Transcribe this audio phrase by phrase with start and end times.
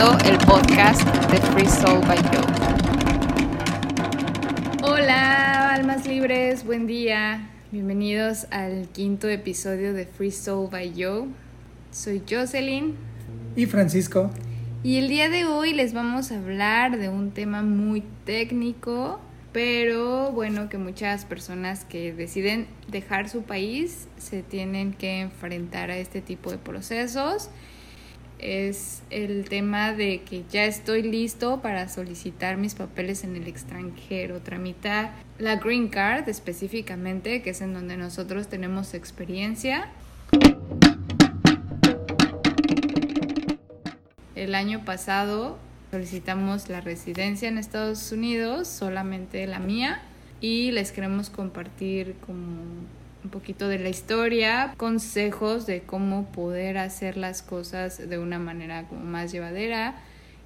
[0.00, 2.46] escuchando el podcast de Free Soul by Joe.
[4.82, 7.50] Hola, almas libres, buen día.
[7.70, 11.26] Bienvenidos al quinto episodio de Free Soul by Joe.
[11.90, 12.96] Soy Jocelyn.
[13.56, 14.30] Y Francisco.
[14.82, 19.20] Y el día de hoy les vamos a hablar de un tema muy técnico,
[19.52, 25.98] pero bueno, que muchas personas que deciden dejar su país se tienen que enfrentar a
[25.98, 27.50] este tipo de procesos.
[28.42, 34.40] Es el tema de que ya estoy listo para solicitar mis papeles en el extranjero,
[34.40, 39.90] tramitar la Green Card específicamente, que es en donde nosotros tenemos experiencia.
[44.34, 45.58] El año pasado
[45.90, 50.00] solicitamos la residencia en Estados Unidos, solamente la mía,
[50.40, 52.62] y les queremos compartir como
[53.22, 58.84] un poquito de la historia, consejos de cómo poder hacer las cosas de una manera
[58.88, 59.94] como más llevadera,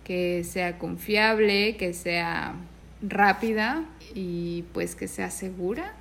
[0.02, 2.55] que sea confiable, que sea
[3.03, 5.92] rápida y pues que sea segura.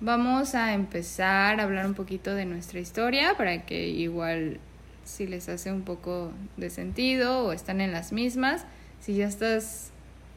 [0.00, 4.60] Vamos a empezar a hablar un poquito de nuestra historia para que igual
[5.04, 8.66] si les hace un poco de sentido o están en las mismas,
[9.00, 9.92] si ya estás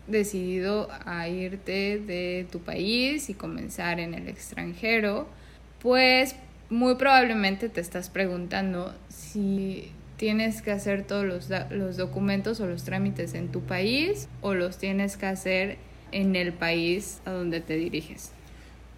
[0.07, 5.27] decidido a irte de tu país y comenzar en el extranjero,
[5.81, 6.35] pues
[6.69, 12.83] muy probablemente te estás preguntando si tienes que hacer todos los, los documentos o los
[12.83, 15.77] trámites en tu país o los tienes que hacer
[16.11, 18.31] en el país a donde te diriges.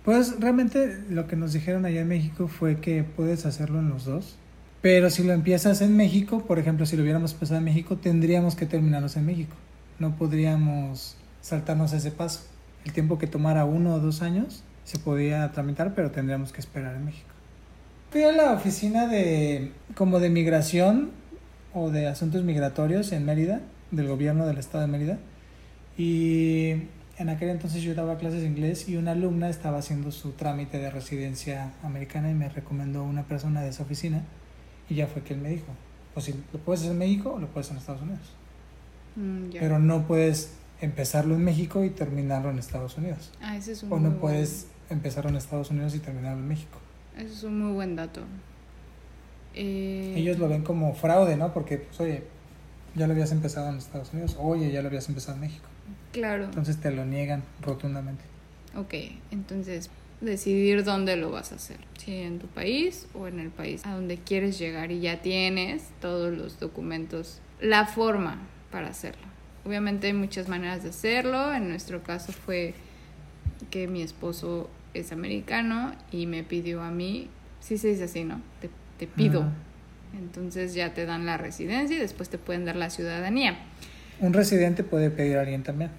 [0.03, 4.05] Pues realmente lo que nos dijeron allá en México fue que puedes hacerlo en los
[4.05, 4.37] dos.
[4.81, 8.55] Pero si lo empiezas en México, por ejemplo, si lo hubiéramos empezado en México, tendríamos
[8.55, 9.55] que terminarlos en México.
[9.99, 12.41] No podríamos saltarnos ese paso.
[12.83, 16.95] El tiempo que tomara uno o dos años se podía tramitar, pero tendríamos que esperar
[16.95, 17.29] en México.
[18.11, 21.11] Fui a la oficina de como de migración
[21.73, 25.19] o de asuntos migratorios en Mérida, del gobierno del estado de Mérida,
[25.97, 26.73] y
[27.17, 30.79] en aquel entonces yo daba clases de inglés y una alumna estaba haciendo su trámite
[30.79, 34.23] de residencia americana y me recomendó una persona de esa oficina
[34.89, 35.67] y ya fue que él me dijo,
[36.13, 38.33] pues si lo puedes hacer en México o lo puedes hacer en Estados Unidos.
[39.15, 43.31] Mm, Pero no puedes empezarlo en México y terminarlo en Estados Unidos.
[43.41, 46.79] Ah, ese es un o no puedes empezarlo en Estados Unidos y terminarlo en México.
[47.17, 48.21] Ese es un muy buen dato.
[49.53, 50.13] Eh...
[50.15, 51.53] Ellos lo ven como fraude, ¿no?
[51.53, 52.23] Porque, pues, oye,
[52.95, 55.65] ya lo habías empezado en Estados Unidos, oye, ya lo habías empezado en México.
[56.11, 56.45] Claro.
[56.45, 58.23] Entonces te lo niegan rotundamente.
[58.75, 58.93] Ok,
[59.31, 59.89] entonces
[60.21, 63.95] decidir dónde lo vas a hacer, si en tu país o en el país a
[63.95, 68.39] donde quieres llegar y ya tienes todos los documentos, la forma
[68.71, 69.25] para hacerlo.
[69.65, 72.73] Obviamente hay muchas maneras de hacerlo, en nuestro caso fue
[73.69, 77.29] que mi esposo es americano y me pidió a mí,
[77.59, 78.41] sí se dice así, ¿no?
[78.59, 79.45] Te, te pido.
[80.17, 83.57] Entonces ya te dan la residencia y después te pueden dar la ciudadanía.
[84.19, 85.89] Un residente puede pedir a alguien también.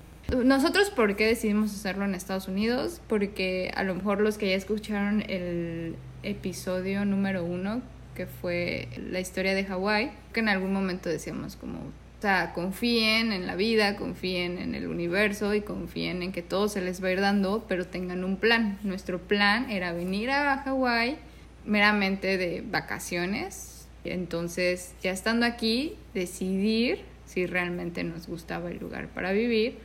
[0.44, 3.00] Nosotros, ¿por qué decidimos hacerlo en Estados Unidos?
[3.08, 7.82] Porque a lo mejor los que ya escucharon el episodio número uno,
[8.14, 11.80] que fue la historia de Hawái, que en algún momento decíamos como,
[12.22, 16.68] o sea, confíen en la vida, confíen en el universo y confíen en que todo
[16.68, 18.78] se les va a ir dando, pero tengan un plan.
[18.84, 21.16] Nuestro plan era venir a Hawái
[21.64, 23.88] meramente de vacaciones.
[24.04, 29.78] Entonces, ya estando aquí, decidir si realmente nos gustaba el lugar para vivir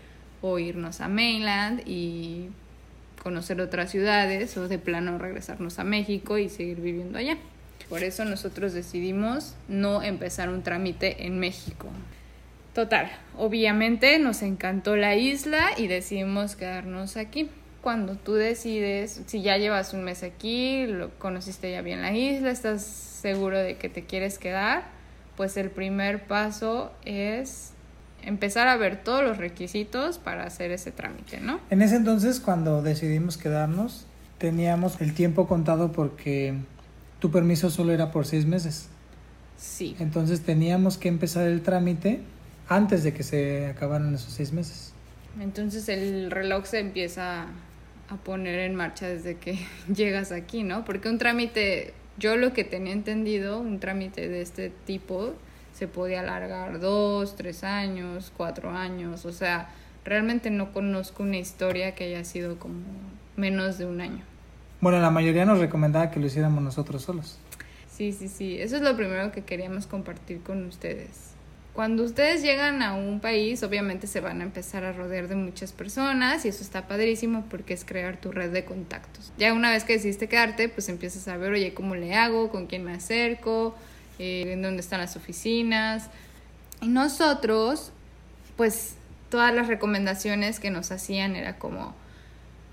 [0.43, 2.49] o irnos a mainland y
[3.23, 7.35] conocer otras ciudades o de plano regresarnos a México y seguir viviendo allá.
[7.89, 11.89] Por eso nosotros decidimos no empezar un trámite en México.
[12.77, 17.49] Total, obviamente nos encantó la isla y decidimos quedarnos aquí.
[17.81, 22.51] Cuando tú decides, si ya llevas un mes aquí, lo conociste ya bien la isla,
[22.51, 24.83] estás seguro de que te quieres quedar,
[25.35, 27.71] pues el primer paso es
[28.21, 31.59] empezar a ver todos los requisitos para hacer ese trámite, ¿no?
[31.71, 34.05] En ese entonces, cuando decidimos quedarnos,
[34.37, 36.53] teníamos el tiempo contado porque
[37.17, 38.87] tu permiso solo era por seis meses.
[39.57, 39.95] Sí.
[39.97, 42.21] Entonces teníamos que empezar el trámite
[42.67, 44.93] antes de que se acabaran esos seis meses.
[45.39, 47.45] Entonces el reloj se empieza
[48.09, 49.59] a poner en marcha desde que
[49.93, 50.85] llegas aquí, ¿no?
[50.85, 55.33] Porque un trámite, yo lo que tenía entendido, un trámite de este tipo
[55.73, 59.69] se podía alargar dos, tres años, cuatro años, o sea,
[60.03, 62.79] realmente no conozco una historia que haya sido como
[63.35, 64.23] menos de un año.
[64.81, 67.37] Bueno, la mayoría nos recomendaba que lo hiciéramos nosotros solos.
[67.91, 71.36] Sí, sí, sí, eso es lo primero que queríamos compartir con ustedes.
[71.77, 75.73] Cuando ustedes llegan a un país, obviamente se van a empezar a rodear de muchas
[75.73, 79.31] personas y eso está padrísimo porque es crear tu red de contactos.
[79.37, 82.49] Ya una vez que decidiste quedarte, pues empiezas a ver, oye, ¿cómo le hago?
[82.49, 83.75] ¿Con quién me acerco?
[84.17, 86.09] Eh, en dónde están las oficinas.
[86.81, 87.91] Y nosotros,
[88.55, 88.95] pues
[89.29, 91.93] todas las recomendaciones que nos hacían era como,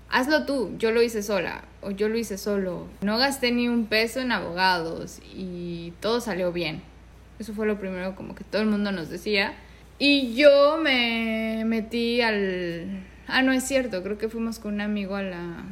[0.09, 2.87] hazlo tú, yo lo hice sola o yo lo hice solo.
[3.01, 6.94] No gasté ni un peso en abogados y todo salió bien.
[7.39, 9.53] Eso fue lo primero como que todo el mundo nos decía.
[9.99, 13.05] Y yo me metí al...
[13.27, 15.63] Ah, no es cierto, creo que fuimos con un amigo a la,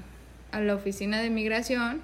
[0.51, 2.01] a la oficina de migración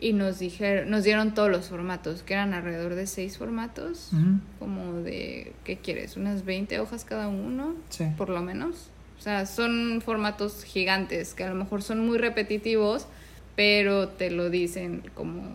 [0.00, 4.10] y nos dijeron, nos dieron todos los formatos, que eran alrededor de seis formatos,
[4.58, 6.16] como de, ¿qué quieres?
[6.16, 7.74] Unas 20 hojas cada uno,
[8.16, 8.88] por lo menos.
[9.18, 13.06] O sea, son formatos gigantes que a lo mejor son muy repetitivos,
[13.56, 15.54] pero te lo dicen como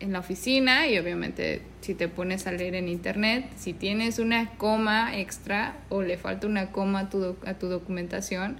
[0.00, 4.50] en la oficina y obviamente si te pones a leer en internet, si tienes una
[4.56, 8.56] coma extra o le falta una coma a tu, a tu documentación,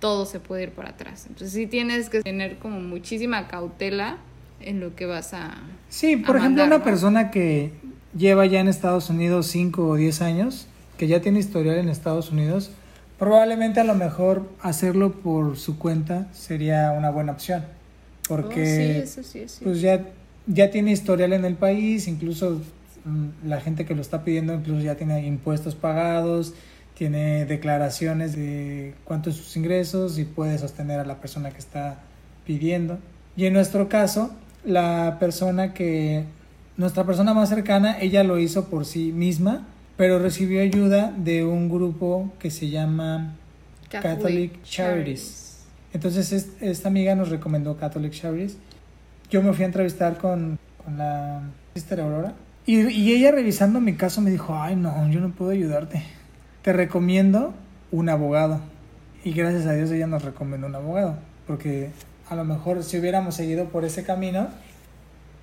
[0.00, 1.26] todo se puede ir para atrás.
[1.28, 4.18] Entonces sí tienes que tener como muchísima cautela
[4.60, 5.54] en lo que vas a...
[5.88, 7.72] Sí, por ejemplo, una persona que
[8.16, 10.66] lleva ya en Estados Unidos 5 o 10 años,
[10.98, 12.70] que ya tiene historial en Estados Unidos,
[13.18, 17.64] probablemente a lo mejor hacerlo por su cuenta sería una buena opción.
[18.28, 20.04] Porque oh, sí, pues ya,
[20.46, 22.60] ya tiene historial en el país, incluso
[23.04, 26.54] mm, la gente que lo está pidiendo incluso ya tiene impuestos pagados,
[26.94, 32.00] tiene declaraciones de cuántos sus ingresos y puede sostener a la persona que está
[32.46, 32.98] pidiendo.
[33.36, 34.34] Y en nuestro caso,
[34.64, 36.24] la persona que,
[36.76, 39.66] nuestra persona más cercana, ella lo hizo por sí misma,
[39.96, 43.34] pero recibió ayuda de un grupo que se llama
[43.88, 45.64] Catholic, Charities.
[45.92, 48.58] Entonces esta amiga nos recomendó Catholic Charities.
[49.30, 51.42] Yo me fui a entrevistar con, con la
[51.74, 52.34] Sister Aurora
[52.64, 56.02] y, y ella revisando mi caso me dijo, ay no, yo no puedo ayudarte.
[56.62, 57.54] Te recomiendo
[57.92, 58.60] un abogado.
[59.24, 61.90] Y gracias a Dios ella nos recomendó un abogado, porque
[62.28, 64.48] a lo mejor si hubiéramos seguido por ese camino,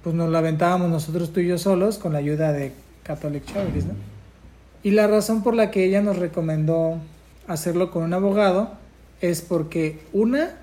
[0.03, 3.85] pues nos lo aventábamos nosotros tú y yo solos con la ayuda de Catholic Charities,
[3.85, 3.93] ¿no?
[4.83, 6.97] Y la razón por la que ella nos recomendó
[7.47, 8.71] hacerlo con un abogado
[9.21, 10.57] es porque una,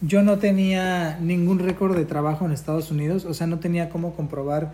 [0.00, 4.14] yo no tenía ningún récord de trabajo en Estados Unidos, o sea, no tenía cómo
[4.14, 4.72] comprobar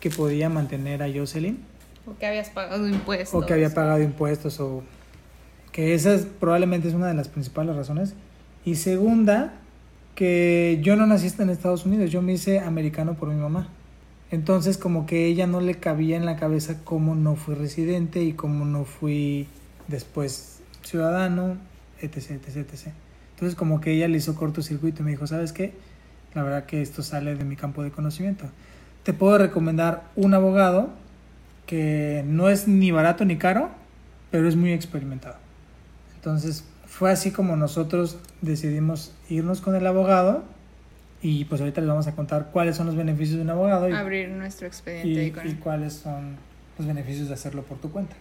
[0.00, 1.58] que podía mantener a Jocelyn.
[2.06, 3.42] O que habías pagado impuestos.
[3.42, 4.82] O que había pagado impuestos, o
[5.70, 8.14] que esa probablemente es una de las principales razones.
[8.64, 9.54] Y segunda,
[10.14, 13.68] que yo no nací en Estados Unidos, yo me hice americano por mi mamá.
[14.30, 18.32] Entonces como que ella no le cabía en la cabeza cómo no fui residente y
[18.32, 19.46] cómo no fui
[19.88, 21.58] después ciudadano,
[22.00, 22.92] etc, etc, etc.
[23.34, 25.72] Entonces como que ella le hizo cortocircuito y me dijo, ¿sabes qué?
[26.34, 28.46] La verdad que esto sale de mi campo de conocimiento.
[29.02, 30.90] Te puedo recomendar un abogado
[31.66, 33.70] que no es ni barato ni caro,
[34.30, 35.36] pero es muy experimentado.
[36.14, 40.44] Entonces fue así como nosotros decidimos irnos con el abogado
[41.20, 43.88] y pues ahorita les vamos a contar cuáles son los beneficios de un abogado.
[43.88, 45.42] Y, Abrir nuestro expediente.
[45.44, 46.36] Y, y cuáles son
[46.78, 48.14] los beneficios de hacerlo por tu cuenta.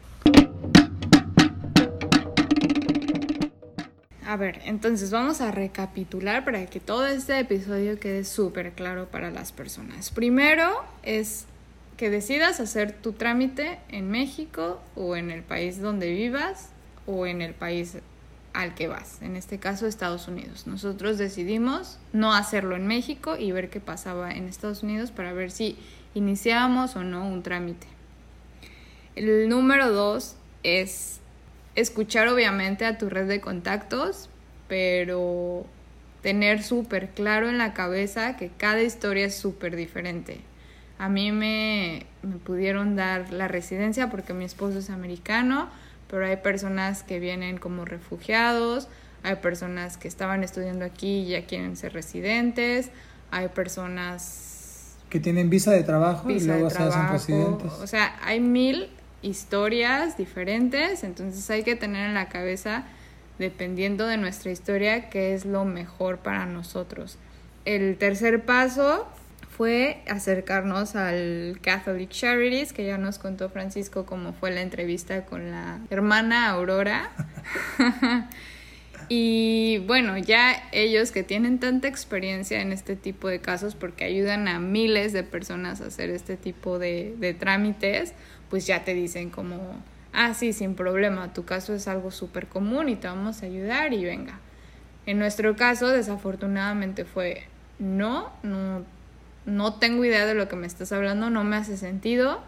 [4.31, 9.30] A ver, entonces vamos a recapitular para que todo este episodio quede súper claro para
[9.30, 10.10] las personas.
[10.10, 10.72] Primero
[11.04, 11.48] es
[11.98, 16.69] que decidas hacer tu trámite en México o en el país donde vivas
[17.06, 17.98] o en el país
[18.54, 20.66] al que vas, en este caso Estados Unidos.
[20.66, 25.51] Nosotros decidimos no hacerlo en México y ver qué pasaba en Estados Unidos para ver
[25.51, 25.78] si
[26.13, 27.88] iniciábamos o no un trámite.
[29.18, 31.20] El número dos es
[31.75, 34.30] escuchar obviamente a tu red de contactos,
[34.68, 35.66] pero
[36.21, 40.42] tener súper claro en la cabeza que cada historia es súper diferente.
[40.99, 45.69] A mí me, me pudieron dar la residencia porque mi esposo es americano,
[46.07, 48.87] pero hay personas que vienen como refugiados,
[49.23, 52.92] hay personas que estaban estudiando aquí y ya quieren ser residentes,
[53.31, 54.51] hay personas
[55.09, 57.71] que tienen visa de trabajo y luego se hacen residentes.
[57.73, 58.90] O sea, hay mil
[59.21, 62.83] historias diferentes, entonces hay que tener en la cabeza,
[63.40, 67.18] dependiendo de nuestra historia, qué es lo mejor para nosotros.
[67.66, 69.07] El tercer paso
[69.49, 75.51] fue acercarnos al Catholic Charities, que ya nos contó Francisco cómo fue la entrevista con
[75.51, 77.11] la hermana Aurora.
[79.10, 84.48] y bueno, ya ellos que tienen tanta experiencia en este tipo de casos, porque ayudan
[84.48, 88.14] a miles de personas a hacer este tipo de, de trámites,
[88.50, 89.76] pues ya te dicen como,
[90.14, 93.94] ah, sí, sin problema, tu caso es algo súper común y te vamos a ayudar
[93.94, 94.40] y venga.
[95.06, 97.44] En nuestro caso, desafortunadamente fue,
[97.80, 98.86] no, no
[99.46, 102.42] no tengo idea de lo que me estás hablando, no me hace sentido,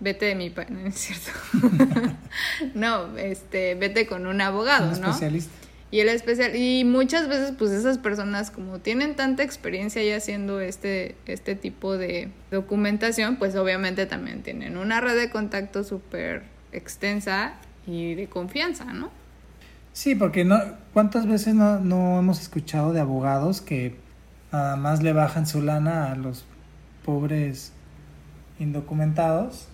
[0.00, 1.30] vete de mi país, no es cierto.
[2.74, 5.52] no, este, vete con un abogado, un especialista.
[5.92, 10.60] Y el especial y muchas veces pues esas personas como tienen tanta experiencia ya haciendo
[10.60, 17.54] este este tipo de documentación, pues obviamente también tienen una red de contacto súper extensa
[17.86, 19.10] y de confianza, ¿no?
[19.92, 20.60] Sí, porque no,
[20.92, 23.96] ¿cuántas veces no, no hemos escuchado de abogados que
[24.52, 26.44] nada más le bajan su lana a los
[27.04, 27.72] pobres
[28.60, 29.66] indocumentados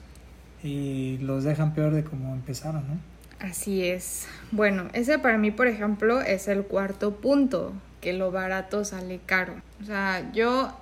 [0.62, 3.15] y los dejan peor de como empezaron, ¿no?
[3.40, 4.26] Así es.
[4.50, 9.55] Bueno, ese para mí, por ejemplo, es el cuarto punto, que lo barato sale caro.
[9.83, 10.73] O sea, yo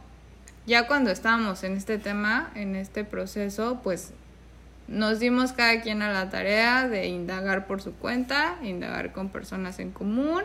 [0.66, 4.12] ya cuando estábamos en este tema, en este proceso, pues
[4.86, 9.78] nos dimos cada quien a la tarea de indagar por su cuenta, indagar con personas
[9.78, 10.42] en común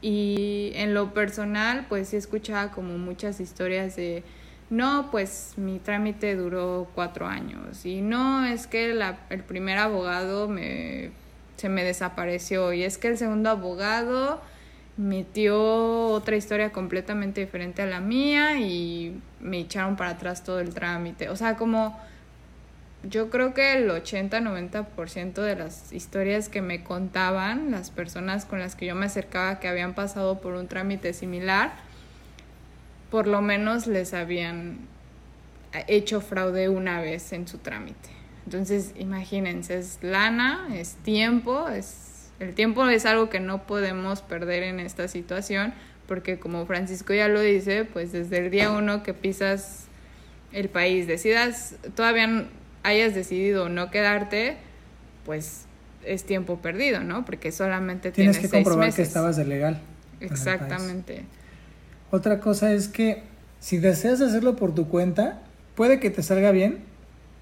[0.00, 4.22] y en lo personal pues sí escuchaba como muchas historias de
[4.70, 10.48] no, pues mi trámite duró cuatro años y no es que la, el primer abogado
[10.48, 11.10] me,
[11.64, 14.38] se me desapareció y es que el segundo abogado
[14.98, 20.74] metió otra historia completamente diferente a la mía y me echaron para atrás todo el
[20.74, 21.30] trámite.
[21.30, 21.98] O sea, como
[23.02, 28.74] yo creo que el 80-90% de las historias que me contaban las personas con las
[28.74, 31.72] que yo me acercaba que habían pasado por un trámite similar,
[33.10, 34.80] por lo menos les habían
[35.86, 38.23] hecho fraude una vez en su trámite.
[38.44, 44.64] Entonces, imagínense, es lana, es tiempo, es el tiempo es algo que no podemos perder
[44.64, 45.72] en esta situación,
[46.06, 49.84] porque como Francisco ya lo dice, pues desde el día uno que pisas
[50.52, 52.46] el país, decidas, todavía
[52.82, 54.56] hayas decidido no quedarte,
[55.24, 55.66] pues
[56.04, 57.24] es tiempo perdido, ¿no?
[57.24, 59.80] Porque solamente tienes, tienes que comprobar que estabas de legal.
[60.20, 61.24] Exactamente.
[62.10, 63.22] Otra cosa es que
[63.60, 65.40] si deseas hacerlo por tu cuenta,
[65.74, 66.80] puede que te salga bien,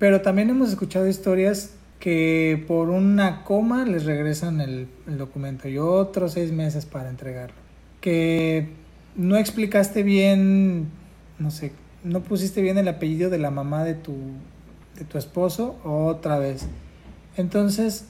[0.03, 6.33] pero también hemos escuchado historias que por una coma les regresan el, documento y otros
[6.33, 7.55] seis meses para entregarlo.
[8.01, 8.67] Que
[9.15, 10.89] no explicaste bien,
[11.39, 11.71] no sé,
[12.03, 14.17] no pusiste bien el apellido de la mamá de tu
[14.99, 16.67] de tu esposo otra vez.
[17.37, 18.07] Entonces,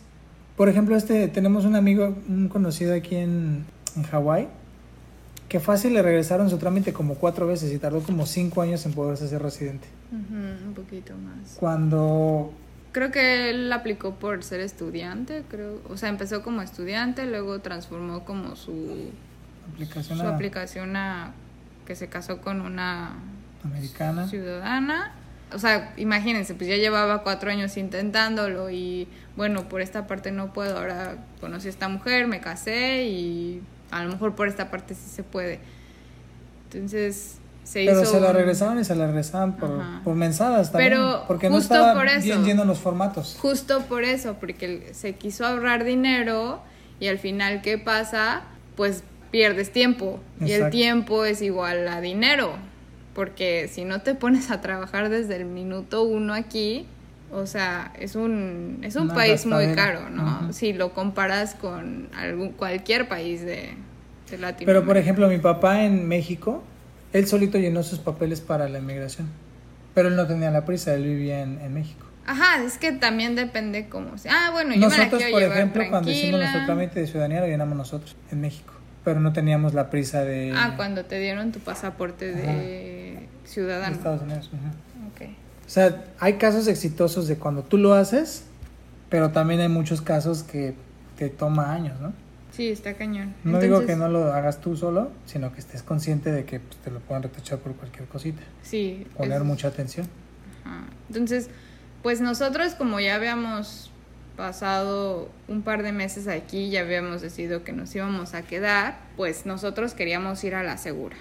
[0.56, 4.49] por ejemplo, este tenemos un amigo, un conocido aquí en, en Hawái,
[5.46, 8.94] que fácil le regresaron su trámite como cuatro veces y tardó como cinco años en
[8.94, 9.88] poderse hacer residente.
[10.12, 11.57] Un poquito más.
[11.59, 12.52] Cuando...
[12.92, 15.81] Creo que él aplicó por ser estudiante, creo.
[15.88, 19.11] O sea, empezó como estudiante, luego transformó como su
[19.73, 21.33] aplicación, su aplicación a
[21.87, 23.14] que se casó con una
[23.64, 25.12] americana ciudadana
[25.54, 30.52] o sea, imagínense, pues ya llevaba cuatro años intentándolo y bueno, por esta parte no
[30.52, 34.95] puedo, ahora conocí a esta mujer, me casé y a lo mejor por esta parte
[34.95, 35.61] sí se puede.
[36.64, 38.12] Entonces se Pero hizo...
[38.12, 40.92] se la regresaban y se la regresaban por, por mensadas también.
[40.92, 43.37] Pero porque justo no estaba por eso, bien yendo los formatos.
[43.40, 46.61] Justo por eso, porque se quiso ahorrar dinero
[47.00, 48.42] y al final, ¿qué pasa?
[48.76, 52.54] Pues pierdes tiempo y el tiempo es igual a dinero
[53.14, 56.87] porque si no te pones a trabajar desde el minuto uno aquí,
[57.31, 60.52] o sea, es un, es un país muy caro, ¿no?
[60.52, 63.75] Si lo comparas con algún, cualquier país de,
[64.31, 64.66] de Latinoamérica.
[64.66, 66.62] Pero, por ejemplo, mi papá en México,
[67.12, 69.28] él solito llenó sus papeles para la inmigración,
[69.95, 72.07] pero él no tenía la prisa, él vivía en, en México.
[72.26, 74.33] Ajá, es que también depende cómo sea.
[74.35, 77.47] Ah, bueno, yo nosotros, me la por ejemplo, cuando hicimos nuestro trámite de ciudadanía lo
[77.47, 78.73] llenamos nosotros en México
[79.04, 80.52] pero no teníamos la prisa de...
[80.57, 83.90] Ah, cuando te dieron tu pasaporte de ciudadano.
[83.90, 84.50] De Estados Unidos.
[84.52, 84.73] Ajá.
[85.14, 85.37] Okay.
[85.66, 88.45] O sea, hay casos exitosos de cuando tú lo haces,
[89.09, 90.75] pero también hay muchos casos que
[91.16, 92.12] te toma años, ¿no?
[92.52, 93.35] Sí, está cañón.
[93.44, 96.76] No digo que no lo hagas tú solo, sino que estés consciente de que pues,
[96.78, 98.42] te lo puedan retachar por cualquier cosita.
[98.62, 99.06] Sí.
[99.16, 100.06] Poner mucha atención.
[100.64, 100.85] Ajá.
[101.09, 101.49] Entonces,
[102.02, 103.90] pues nosotros como ya habíamos
[104.37, 109.47] pasado un par de meses aquí, ya habíamos decidido que nos íbamos a quedar, pues
[109.47, 111.16] nosotros queríamos ir a la segura.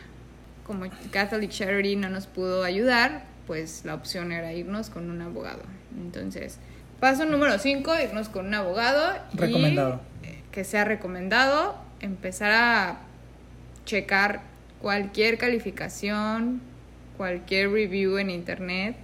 [0.65, 5.61] Como Catholic Charity no nos pudo ayudar, pues la opción era irnos con un abogado.
[5.97, 6.57] Entonces,
[6.99, 9.17] paso número 5, irnos con un abogado.
[9.33, 10.01] Recomendado.
[10.23, 12.97] Y, que sea recomendado, empezar a
[13.85, 14.41] checar
[14.81, 16.61] cualquier calificación,
[17.17, 18.95] cualquier review en internet.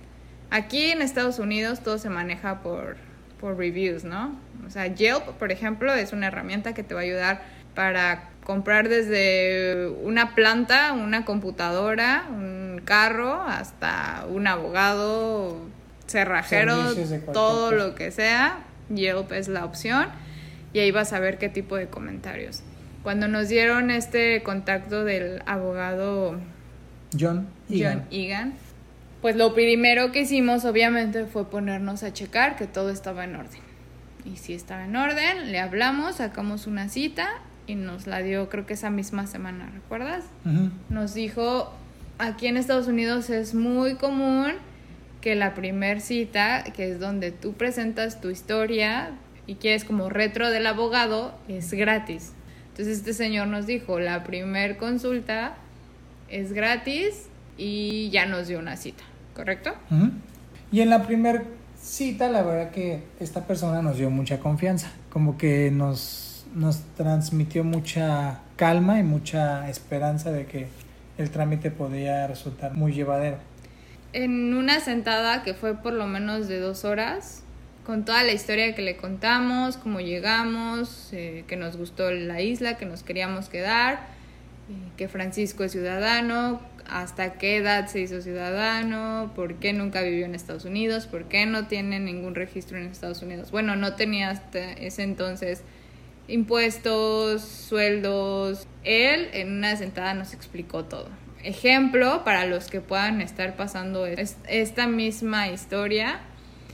[0.49, 2.97] Aquí en Estados Unidos todo se maneja por
[3.39, 4.35] por reviews, ¿no?
[4.65, 7.41] O sea, Yelp, por ejemplo, es una herramienta que te va a ayudar
[7.75, 15.59] para comprar desde una planta, una computadora, un carro, hasta un abogado,
[16.07, 16.75] cerrajero,
[17.33, 18.59] todo lo que sea.
[18.89, 20.07] Yelp es la opción
[20.73, 22.63] y ahí vas a ver qué tipo de comentarios.
[23.03, 26.39] Cuando nos dieron este contacto del abogado
[27.17, 28.53] John Egan, John Egan
[29.21, 33.61] pues lo primero que hicimos obviamente fue ponernos a checar que todo estaba en orden.
[34.25, 37.29] Y si estaba en orden, le hablamos, sacamos una cita
[37.65, 40.25] y nos la dio creo que esa misma semana, ¿recuerdas?
[40.89, 41.73] Nos dijo,
[42.19, 44.53] aquí en Estados Unidos es muy común
[45.21, 49.11] que la primer cita, que es donde tú presentas tu historia
[49.47, 52.33] y quieres como retro del abogado, es gratis.
[52.69, 55.55] Entonces este señor nos dijo, la primer consulta
[56.29, 57.27] es gratis
[57.57, 59.73] y ya nos dio una cita, ¿correcto?
[60.71, 61.45] Y en la primer
[61.81, 67.63] cita, la verdad que esta persona nos dio mucha confianza, como que nos, nos transmitió
[67.63, 70.67] mucha calma y mucha esperanza de que
[71.17, 73.37] el trámite podía resultar muy llevadero.
[74.13, 77.43] En una sentada que fue por lo menos de dos horas,
[77.87, 82.75] con toda la historia que le contamos, cómo llegamos, eh, que nos gustó la isla,
[82.75, 83.93] que nos queríamos quedar,
[84.69, 90.25] eh, que Francisco es ciudadano, hasta qué edad se hizo ciudadano, por qué nunca vivió
[90.25, 93.51] en Estados Unidos, por qué no tiene ningún registro en Estados Unidos.
[93.51, 95.63] Bueno, no tenía hasta ese entonces
[96.27, 98.67] impuestos, sueldos.
[98.83, 101.07] Él en una sentada nos explicó todo.
[101.41, 106.19] Ejemplo para los que puedan estar pasando esta misma historia.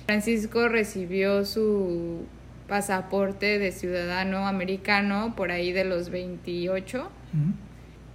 [0.06, 2.26] Francisco recibió su
[2.68, 7.10] pasaporte de ciudadano americano por ahí de los 28.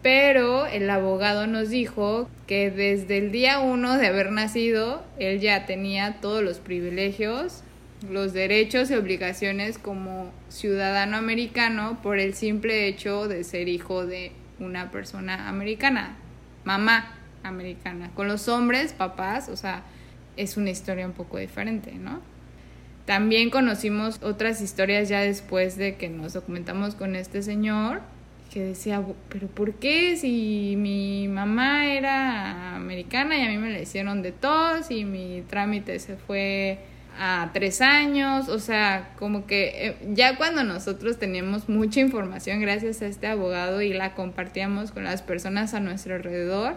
[0.02, 5.66] Pero el abogado nos dijo que desde el día uno de haber nacido, él ya
[5.66, 7.62] tenía todos los privilegios,
[8.08, 14.32] los derechos y obligaciones como ciudadano americano por el simple hecho de ser hijo de
[14.60, 16.16] una persona americana,
[16.64, 18.10] mamá americana.
[18.14, 19.82] Con los hombres, papás, o sea,
[20.38, 22.20] es una historia un poco diferente, ¿no?
[23.04, 28.02] También conocimos otras historias ya después de que nos documentamos con este señor
[28.52, 33.80] que decía, pero ¿por qué si mi mamá era americana y a mí me la
[33.80, 36.78] hicieron de tos y mi trámite se fue
[37.18, 38.48] a tres años?
[38.48, 43.82] O sea, como que eh, ya cuando nosotros teníamos mucha información gracias a este abogado
[43.82, 46.74] y la compartíamos con las personas a nuestro alrededor,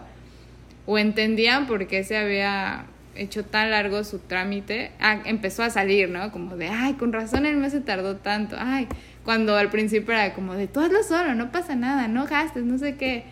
[0.84, 6.08] o entendían por qué se había hecho tan largo su trámite, ah, empezó a salir,
[6.08, 6.32] ¿no?
[6.32, 8.88] Como de, ay, con razón el mes se tardó tanto, ay,
[9.24, 12.78] cuando al principio era como de, tú hazlo solo, no pasa nada, no gastes, no
[12.78, 13.24] sé qué.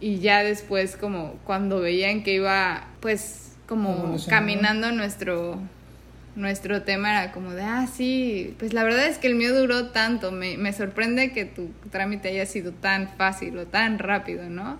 [0.00, 5.58] Y ya después como cuando veían que iba pues como caminando nuestro
[6.36, 9.90] nuestro tema era como de, ah, sí, pues la verdad es que el mío duró
[9.90, 14.78] tanto, me, me sorprende que tu trámite haya sido tan fácil o tan rápido, ¿no?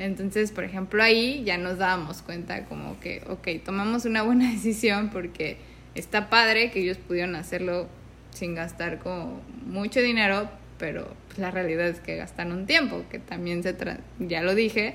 [0.00, 5.10] Entonces, por ejemplo, ahí ya nos dábamos cuenta como que, ok, tomamos una buena decisión
[5.10, 5.58] porque
[5.94, 7.86] está padre que ellos pudieron hacerlo
[8.32, 13.18] sin gastar como mucho dinero, pero pues, la realidad es que gastan un tiempo, que
[13.18, 13.76] también se,
[14.18, 14.94] ya lo dije,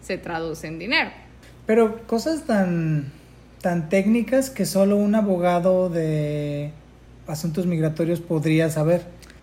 [0.00, 1.10] se traduce en dinero.
[1.66, 3.12] Pero cosas tan,
[3.60, 6.70] tan técnicas que solo un abogado de
[7.26, 9.02] asuntos migratorios podría saber.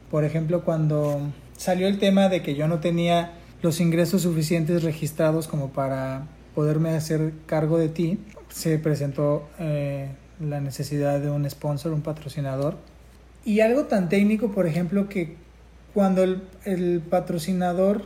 [0.10, 3.34] Por ejemplo, cuando salió el tema de que yo no tenía
[3.66, 10.62] los ingresos suficientes registrados como para poderme hacer cargo de ti, se presentó eh, la
[10.62, 12.78] necesidad de un sponsor, un patrocinador,
[13.44, 15.36] y algo tan técnico, por ejemplo, que
[15.96, 18.04] cuando el, patrocinador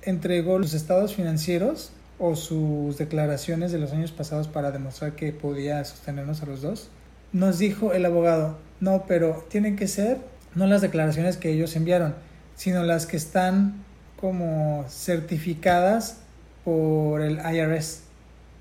[0.00, 5.84] entregó los estados financieros o sus declaraciones de los años pasados para demostrar que podía
[5.84, 6.88] sostenernos a los dos,
[7.30, 10.16] nos dijo el abogado, no, pero tienen que ser
[10.54, 12.14] no las declaraciones que ellos enviaron,
[12.56, 13.83] sino las que están
[14.24, 16.16] como certificadas
[16.64, 18.04] por el IRS.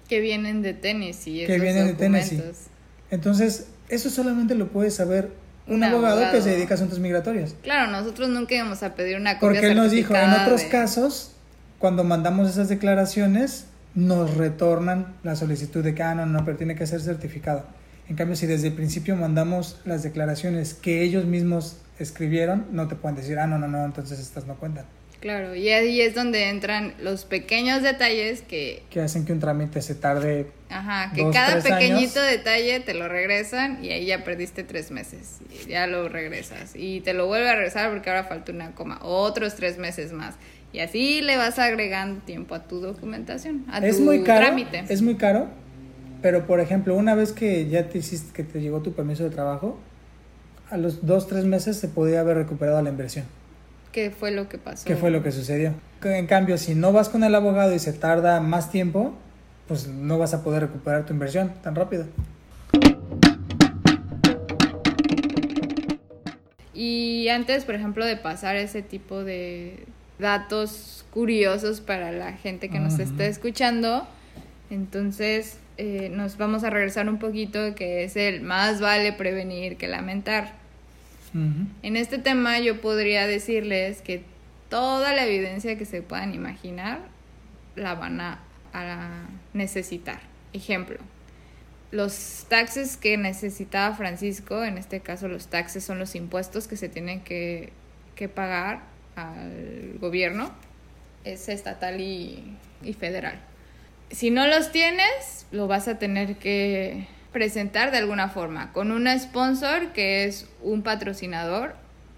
[0.10, 1.46] Que vienen de Tennessee.
[1.46, 2.44] Que vienen de Tennessee.
[3.10, 5.32] Entonces, eso solamente lo puede saber
[5.66, 7.56] un, abogado, que se dedica a asuntos migratorios.
[7.64, 11.32] Claro, nosotros nunca íbamos a pedir una copia Porque él nos dijo, en otros casos,
[11.80, 16.76] cuando mandamos esas declaraciones, nos retornan la solicitud de que, ah, no, no, pero tiene
[16.76, 17.64] que ser certificado.
[18.10, 22.96] En cambio, si desde el principio mandamos las declaraciones que ellos mismos escribieron, no te
[22.96, 24.84] pueden decir, ah, no, no, no, entonces estas no cuentan.
[25.24, 28.84] Claro, y ahí es donde entran los pequeños detalles que...
[28.90, 30.48] Que hacen que un trámite se tarde.
[30.68, 35.40] Ajá, que cada pequeñito detalle te lo regresan y ahí ya perdiste tres meses.
[35.50, 36.74] Y ya lo regresas.
[36.76, 39.00] Y te lo vuelve a regresar porque ahora falta una coma.
[39.02, 40.36] Otros tres meses más.
[40.74, 44.84] Y así le vas agregando tiempo a tu documentación, a es muy caro, trámite.
[44.90, 45.48] Es muy caro,
[46.22, 49.30] pero por ejemplo, una vez que ya te hiciste, que te llegó tu permiso de
[49.30, 49.80] trabajo,
[50.70, 53.24] a los dos, tres meses se podía haber recuperado la inversión.
[53.94, 54.86] ¿Qué fue lo que pasó?
[54.86, 55.76] ¿Qué fue lo que sucedió?
[56.04, 59.14] En cambio, si no vas con el abogado y se tarda más tiempo,
[59.68, 62.08] pues no vas a poder recuperar tu inversión tan rápido.
[66.74, 69.86] Y antes, por ejemplo, de pasar ese tipo de
[70.18, 74.08] datos curiosos para la gente que nos está escuchando,
[74.72, 79.88] entonces eh, nos vamos a regresar un poquito, que es el más vale prevenir que
[79.88, 80.63] lamentar.
[81.34, 84.24] En este tema yo podría decirles que
[84.70, 87.00] toda la evidencia que se puedan imaginar
[87.76, 88.40] la van a,
[89.54, 90.20] necesitar.
[90.52, 90.98] Ejemplo,
[91.92, 96.90] los taxes que necesitaba Francisco, en este caso los taxes son los impuestos que se
[96.90, 97.72] tienen que,
[98.16, 98.82] que pagar
[99.16, 100.52] al gobierno,
[101.24, 103.40] es estatal y, y federal.
[104.10, 109.08] Si no los tienes, lo vas a tener que presentar de alguna forma, con un
[109.20, 111.76] sponsor que es un patrocinador,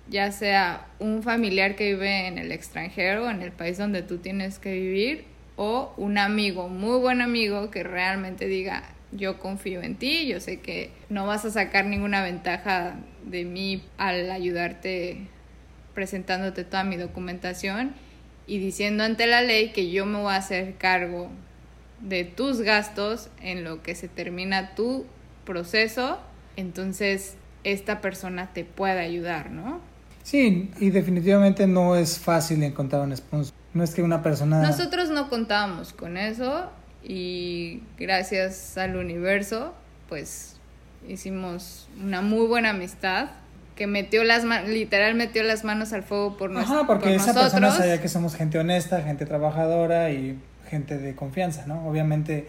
[0.07, 4.59] ya sea un familiar que vive en el extranjero, en el país donde tú tienes
[4.59, 5.25] que vivir,
[5.55, 10.59] o un amigo, muy buen amigo, que realmente diga, yo confío en ti, yo sé
[10.59, 15.27] que no vas a sacar ninguna ventaja de mí al ayudarte
[15.93, 17.93] presentándote toda mi documentación
[18.47, 21.31] y diciendo ante la ley que yo me voy a hacer cargo
[22.01, 25.05] de tus gastos en lo que se termina tu
[25.45, 26.19] proceso,
[26.55, 29.81] entonces esta persona te puede ayudar, ¿no?
[30.23, 33.53] Sí, y definitivamente no es fácil encontrar un sponsor.
[33.73, 34.61] No es que una persona...
[34.61, 36.69] Nosotros no contábamos con eso
[37.03, 39.73] y gracias al universo,
[40.09, 40.55] pues
[41.07, 43.29] hicimos una muy buena amistad
[43.75, 46.77] que metió las manos, literal metió las manos al fuego por, nosotros.
[46.77, 51.65] Ajá, porque esa persona sabía que somos gente honesta, gente trabajadora y gente de confianza,
[51.65, 51.87] ¿no?
[51.87, 52.47] Obviamente,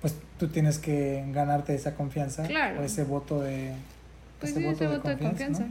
[0.00, 2.46] pues tú tienes que ganarte esa confianza
[2.78, 3.72] o ese voto de,
[4.40, 5.66] pues ese voto, de, confianza.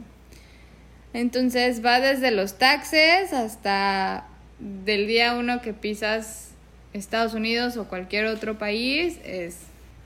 [1.12, 4.26] Entonces va desde los taxes hasta
[4.58, 6.50] del día uno que pisas
[6.92, 9.58] Estados Unidos o cualquier otro país, es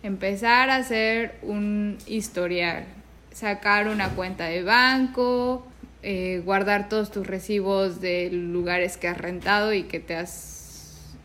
[0.02, 2.84] empezar a hacer un historial,
[3.32, 5.66] sacar una cuenta de banco,
[6.02, 10.59] eh, guardar todos tus recibos de lugares que has rentado y que te has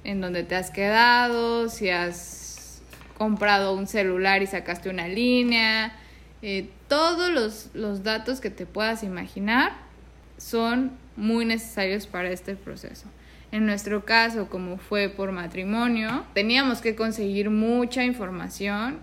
[0.05, 2.81] en donde te has quedado, si has
[3.17, 5.97] comprado un celular y sacaste una línea,
[6.41, 9.73] eh, todos los, los datos que te puedas imaginar
[10.37, 13.07] son muy necesarios para este proceso.
[13.51, 18.99] En nuestro caso, como fue por matrimonio, teníamos que conseguir mucha información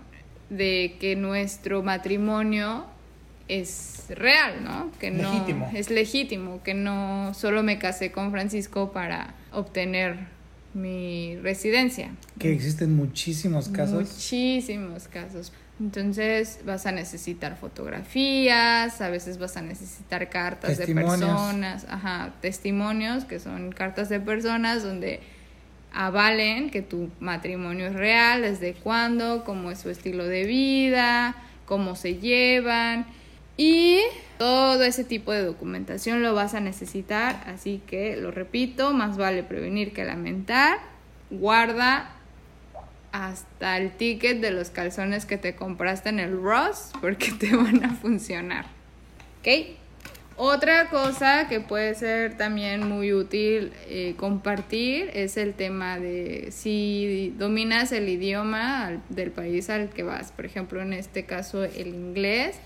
[0.49, 2.85] de que nuestro matrimonio
[3.47, 4.91] es real, ¿no?
[4.99, 5.71] Que no legítimo.
[5.73, 10.27] es legítimo, que no solo me casé con Francisco para obtener
[10.73, 12.11] mi residencia.
[12.39, 14.11] Que existen muchísimos casos.
[14.11, 15.51] Muchísimos casos.
[15.79, 23.25] Entonces vas a necesitar fotografías, a veces vas a necesitar cartas de personas, ajá, testimonios
[23.25, 25.19] que son cartas de personas donde
[25.91, 31.95] avalen que tu matrimonio es real, desde cuándo, cómo es su estilo de vida, cómo
[31.95, 33.07] se llevan
[33.57, 33.99] y
[34.43, 39.41] todo ese tipo de documentación lo vas a necesitar, así que lo repito, más vale
[39.41, 40.79] prevenir que lamentar.
[41.29, 42.11] Guarda
[43.13, 47.85] hasta el ticket de los calzones que te compraste en el Ross porque te van
[47.85, 48.65] a funcionar.
[49.39, 49.77] ¿Ok?
[50.35, 57.33] Otra cosa que puede ser también muy útil eh, compartir es el tema de si
[57.37, 62.57] dominas el idioma del país al que vas, por ejemplo en este caso el inglés,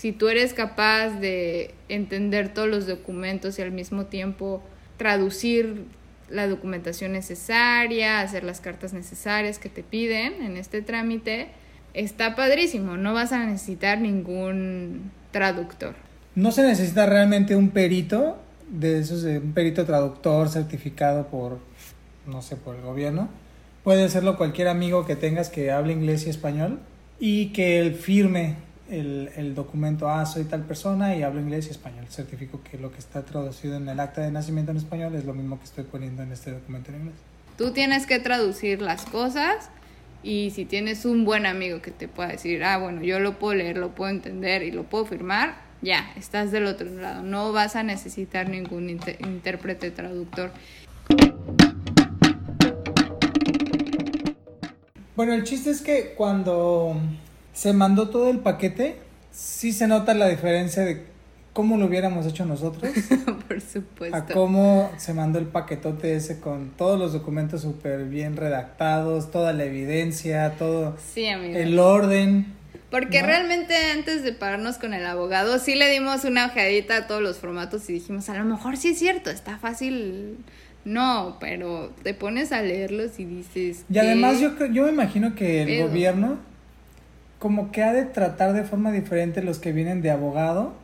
[0.00, 4.62] si tú eres capaz de entender todos los documentos y al mismo tiempo
[4.96, 5.84] traducir
[6.30, 11.48] la documentación necesaria, hacer las cartas necesarias que te piden en este trámite,
[11.92, 15.94] está padrísimo, no vas a necesitar ningún traductor.
[16.34, 18.38] No se necesita realmente un perito,
[18.70, 21.58] de esos de un perito traductor certificado por,
[22.26, 23.28] no sé, por el gobierno.
[23.84, 26.80] Puede serlo cualquier amigo que tengas que hable inglés y español
[27.18, 31.70] y que él firme el, el, documento, ah, soy tal persona y hablo inglés y
[31.70, 32.06] español.
[32.08, 35.32] Certifico que lo que está traducido en el acta de nacimiento en español es lo
[35.32, 37.16] mismo que estoy poniendo en este documento en inglés.
[37.56, 39.70] Tú tienes que traducir las cosas
[40.22, 43.54] y si tienes un buen amigo que te pueda decir, ah, bueno, yo lo puedo
[43.54, 47.22] leer, lo puedo entender y lo puedo firmar, ya, estás del otro lado.
[47.22, 50.50] No vas a necesitar ningún intérprete traductor.
[55.16, 56.96] Bueno, el chiste es que cuando
[57.60, 58.96] se mandó todo el paquete,
[59.30, 61.04] sí se nota la diferencia de
[61.52, 62.90] cómo lo hubiéramos hecho nosotros.
[63.48, 64.16] Por supuesto.
[64.16, 69.52] A cómo se mandó el paquetote ese con todos los documentos súper bien redactados, toda
[69.52, 72.46] la evidencia, todo sí, el orden.
[72.90, 77.20] Porque realmente antes de pararnos con el abogado, sí le dimos una ojeadita a todos
[77.20, 80.38] los formatos y dijimos, a lo mejor sí es cierto, está fácil.
[80.86, 83.84] No, pero te pones a leerlos y dices...
[83.92, 86.38] Y además yo, yo me imagino que el gobierno
[87.40, 90.74] como que ha de tratar de forma diferente los que vienen de abogado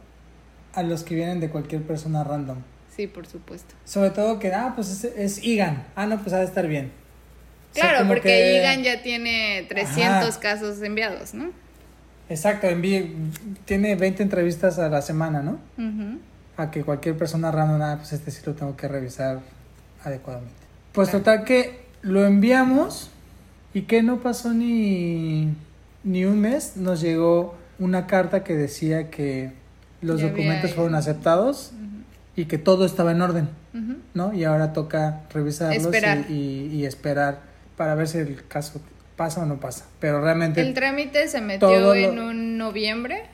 [0.72, 2.58] a los que vienen de cualquier persona random.
[2.96, 3.74] Sí, por supuesto.
[3.84, 5.84] Sobre todo que, ah, pues es, IGAN.
[5.94, 6.90] Ah, no, pues ha de estar bien.
[7.74, 11.50] Claro, porque IGAN ya tiene 300 casos enviados, ¿no?
[12.30, 12.66] Exacto,
[13.66, 15.58] tiene 20 entrevistas a la semana, ¿no?
[16.56, 19.40] A que cualquier persona random, ah, pues este sí lo tengo que revisar
[20.02, 20.56] adecuadamente.
[20.92, 23.10] Pues total que lo enviamos
[23.74, 25.54] y que no pasó ni
[26.06, 29.52] ni un mes nos llegó una carta que decía que
[30.00, 31.72] los Ya documentos fueron aceptados
[32.34, 33.96] y que todo estaba en orden, Ujú.
[34.14, 34.32] ¿no?
[34.32, 36.30] Y ahora toca revisarlos y- Esperar.
[36.30, 36.34] Y,
[36.72, 37.40] y esperar
[37.76, 38.80] para ver si el caso
[39.16, 39.86] pasa o no pasa.
[40.00, 40.60] Pero realmente...
[40.62, 43.24] El trámite se metió Todo lo- en un noviembre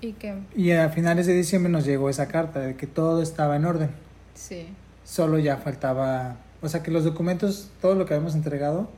[0.00, 3.56] y que Y a finales de diciembre nos llegó esa carta de que todo estaba
[3.56, 3.90] en orden.
[4.34, 4.66] sí.
[5.04, 8.88] Solo ya faltaba, o sea que los documentos, todo lo que habíamos entregado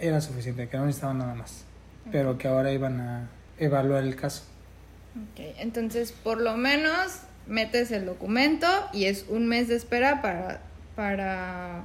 [0.00, 1.62] era suficiente, que no necesitaban nada más.
[2.12, 4.42] Pero que ahora iban a evaluar el caso.
[5.16, 10.60] Ok, entonces por lo menos metes el documento y es un mes de espera para,
[10.96, 11.84] para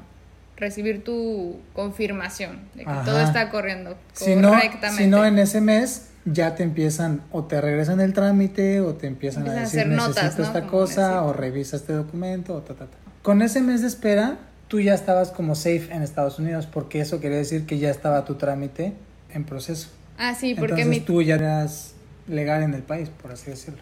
[0.57, 3.03] recibir tu confirmación de que Ajá.
[3.05, 5.03] todo está corriendo Si no, correctamente.
[5.03, 9.07] si no en ese mes ya te empiezan o te regresan el trámite o te
[9.07, 10.47] empiezan, Empiezan a a decir hacer notas, necesito ¿no?
[10.47, 11.25] esta Como cosa necesito.
[11.27, 12.97] o revisa este documento o ta, ta, ta.
[13.21, 17.19] Con ese mes de espera tú ya estabas como safe en Estados Unidos porque eso
[17.19, 18.93] quería decir que ya estaba tu trámite
[19.33, 19.89] en proceso.
[20.21, 21.95] Ah, sí, porque Entonces mi- tú ya eras
[22.27, 23.79] legal en el país, por así decirlo.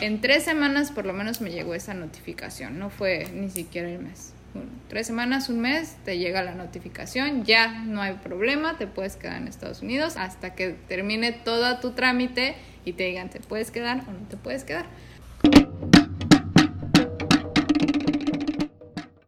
[0.00, 3.98] en tres semanas por lo menos me llegó esa notificación, no fue ni siquiera el
[4.00, 4.32] mes.
[4.88, 9.36] Tres semanas, un mes, te llega la notificación, ya no hay problema, te puedes quedar
[9.42, 12.54] en Estados Unidos hasta que termine todo tu trámite
[12.86, 14.86] y te digan te puedes quedar o no te puedes quedar.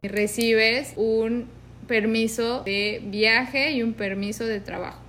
[0.01, 1.47] Y recibes un
[1.87, 4.99] permiso de viaje y un permiso de trabajo.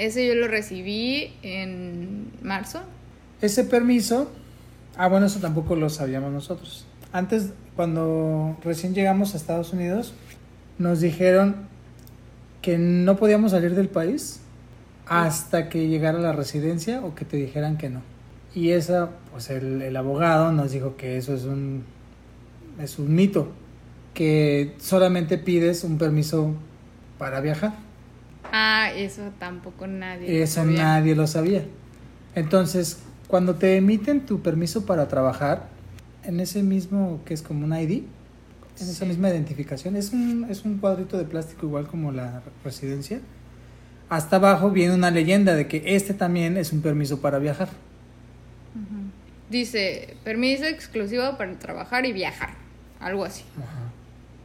[0.00, 2.80] Ese yo lo recibí en marzo.
[3.42, 4.30] Ese permiso,
[4.96, 6.86] ah bueno, eso tampoco lo sabíamos nosotros.
[7.12, 10.14] Antes, cuando recién llegamos a Estados Unidos,
[10.78, 11.54] nos dijeron
[12.62, 14.40] que no podíamos salir del país
[15.04, 18.00] hasta que llegara la residencia o que te dijeran que no.
[18.54, 21.84] Y esa, pues el, el abogado nos dijo que eso es un,
[22.80, 23.52] es un mito,
[24.14, 26.54] que solamente pides un permiso
[27.18, 27.89] para viajar.
[28.52, 30.28] Ah, eso tampoco nadie.
[30.38, 30.82] lo Eso sabía.
[30.82, 31.64] nadie lo sabía.
[32.34, 35.68] Entonces, cuando te emiten tu permiso para trabajar,
[36.24, 38.02] en ese mismo, que es como un ID,
[38.80, 43.20] en esa misma identificación, es un, es un cuadrito de plástico igual como la residencia.
[44.08, 47.68] Hasta abajo viene una leyenda de que este también es un permiso para viajar.
[49.48, 52.50] Dice, permiso exclusivo para trabajar y viajar.
[53.00, 53.44] Algo así.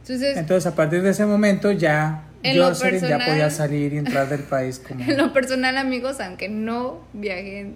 [0.02, 3.92] Entonces, Entonces, a partir de ese momento ya En lo Jocelyn ya personal- podía salir
[3.92, 5.00] y entrar del país como...
[5.02, 7.72] en lo personal, amigos, aunque no viajé,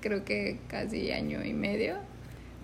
[0.00, 1.96] creo que casi año y medio,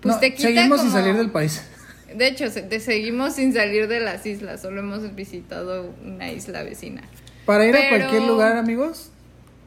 [0.01, 1.61] pues No, te quita seguimos sin salir del país.
[2.15, 6.63] De hecho, se- te seguimos sin salir de las islas, solo hemos visitado una isla
[6.63, 7.01] vecina.
[7.45, 9.09] Para ir a cualquier lugar, amigos,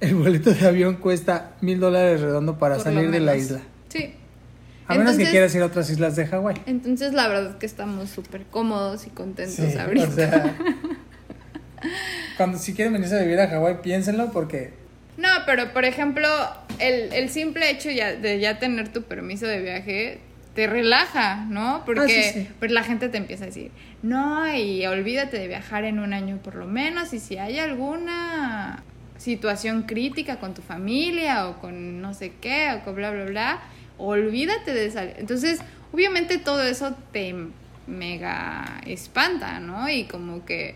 [0.00, 3.60] el boleto de avión cuesta mil dólares redondo para por salir de la isla.
[3.88, 4.14] Sí.
[4.86, 6.62] A menos que quieras ir a otras islas de Hawái.
[6.66, 10.08] Entonces, la verdad es que estamos súper cómodos y contentos Sí, ahorita.
[10.08, 10.56] o sea,
[12.36, 14.72] cuando si quieren venirse a vivir a Hawái, piénsenlo porque
[15.16, 16.28] No, pero por ejemplo,
[16.78, 20.20] el, el simple hecho ya, de ya tener tu permiso de viaje
[20.54, 21.82] te relaja, ¿no?
[21.86, 22.48] Porque Ah, sí, sí.
[22.58, 23.70] pues la gente te empieza a decir,
[24.02, 28.82] no, y olvídate de viajar en un año por lo menos, y si hay alguna
[29.18, 33.58] situación crítica con tu familia o con no sé qué, o con bla, bla, bla,
[33.98, 35.14] olvídate de salir.
[35.18, 35.60] Entonces,
[35.92, 37.34] obviamente todo eso te
[37.86, 39.88] mega espanta, ¿no?
[39.88, 40.74] Y como que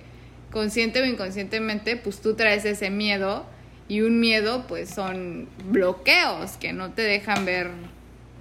[0.53, 3.47] consciente o inconscientemente, pues tú traes ese miedo
[3.89, 7.71] y un miedo pues son bloqueos que no te dejan ver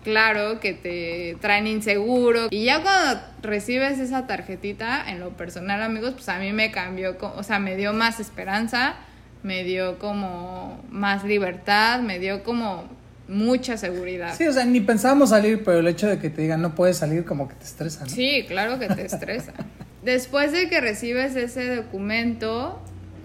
[0.04, 2.48] claro, que te traen inseguro.
[2.50, 7.18] Y ya cuando recibes esa tarjetita, en lo personal amigos, pues a mí me cambió,
[7.20, 8.96] o sea, me dio más esperanza,
[9.44, 12.90] me dio como más libertad, me dio como
[13.28, 14.36] mucha seguridad.
[14.38, 16.98] sí, o sea, ni pensábamos salir, pero el hecho de que te digan no puedes
[16.98, 18.10] salir como que te estresa, ¿no?
[18.10, 19.54] Sí, claro que te estresa.
[20.04, 22.80] Después de que recibes ese documento,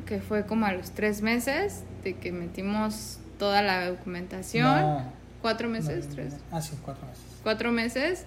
[0.06, 5.12] que fue como a los tres meses, de que metimos toda la documentación, No,
[5.42, 7.22] cuatro meses, no, tres, Ah, sí, cuatro meses.
[7.42, 8.24] cuatro meses,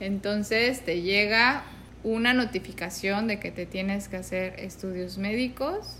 [0.00, 1.62] entonces te llega
[2.02, 5.96] una notificación de que te tienes que hacer estudios médicos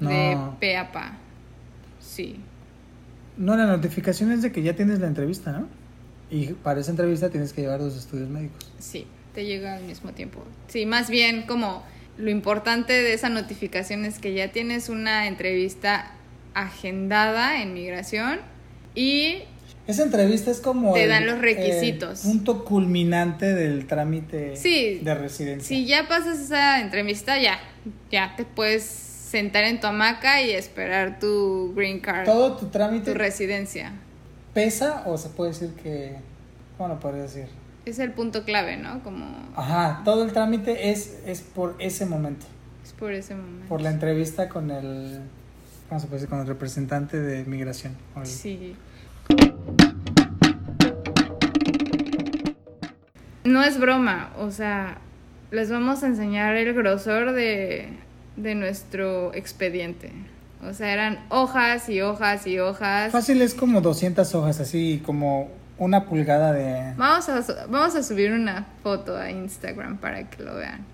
[0.00, 0.56] de No.
[0.60, 1.16] PAPA.
[2.00, 2.40] Sí.
[3.36, 5.66] No, la notificación es de que ya tienes la entrevista, ¿no?
[6.30, 8.66] Y para esa entrevista tienes que llevar los estudios médicos.
[8.78, 10.44] Sí, te llega al mismo tiempo.
[10.68, 11.82] Sí, más bien como
[12.18, 16.10] lo importante de esa notificación es que ya tienes una entrevista
[16.54, 18.40] agendada en migración
[18.94, 19.38] y
[19.86, 22.24] Esa entrevista es como Te el- dan los requisitos.
[22.24, 25.00] el punto culminante del trámite Sí.
[25.02, 25.66] de residencia.
[25.68, 27.58] si ya pasas esa entrevista ya,
[28.10, 33.10] ya te puedes sentar en tu hamaca y esperar tu green card, Todo tu trámite
[33.12, 33.92] tu residencia.
[34.54, 36.16] pesa o se puede decir que
[36.76, 37.46] ¿cómo lo podría decir?
[37.84, 39.02] Es el punto clave, ¿no?
[39.02, 42.46] Como Ajá, todo el trámite es es por ese momento,
[42.84, 43.66] es por ese momento.
[43.68, 45.20] por la entrevista con el
[45.88, 46.28] ¿cómo se puede decir?
[46.30, 47.96] Con el representante de migración.
[48.16, 48.76] el- Sí.
[53.44, 54.98] No es broma, o sea,
[55.50, 57.88] les vamos a enseñar el grosor de,
[58.36, 60.12] de nuestro expediente.
[60.64, 63.10] O sea, eran hojas y hojas y hojas.
[63.10, 66.94] Fácil es como 200 hojas, así como una pulgada de...
[66.96, 70.84] Vamos a, vamos a subir una foto a Instagram para que lo vean.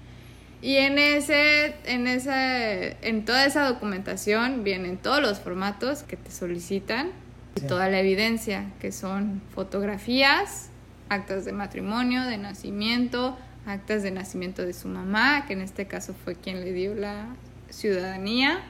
[0.60, 6.30] Y en ese, en ese, en toda esa documentación vienen todos los formatos que te
[6.30, 7.10] solicitan
[7.56, 7.66] y Sí.
[7.66, 10.70] toda la evidencia, que son fotografías,
[11.08, 13.36] actas de matrimonio, de nacimiento,
[13.66, 17.26] actas de nacimiento de su mamá, que en este caso fue quien le dio la
[17.70, 18.60] ciudadanía,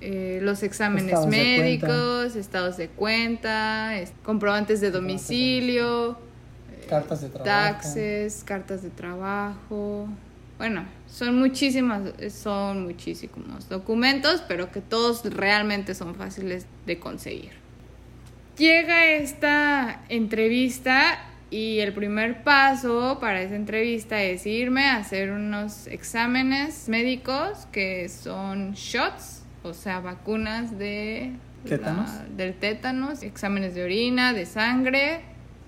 [0.00, 1.62] eh, los exámenes Estados de cuenta.
[1.88, 6.18] médicos, estados de cuenta, es- comprobantes de domicilio,
[6.88, 7.44] Cartas de trabajo.
[7.44, 10.08] taxes, cartas de trabajo.
[10.58, 17.52] Bueno, son muchísimas, son muchísimos documentos, pero que todos realmente son fáciles de conseguir.
[18.58, 21.18] Llega esta entrevista
[21.50, 28.08] y el primer paso para esa entrevista es irme a hacer unos exámenes médicos que
[28.08, 31.32] son shots, o sea, vacunas de
[31.64, 32.10] la- ¿Tétanos?
[32.36, 35.20] del tétanos, exámenes de orina, de sangre.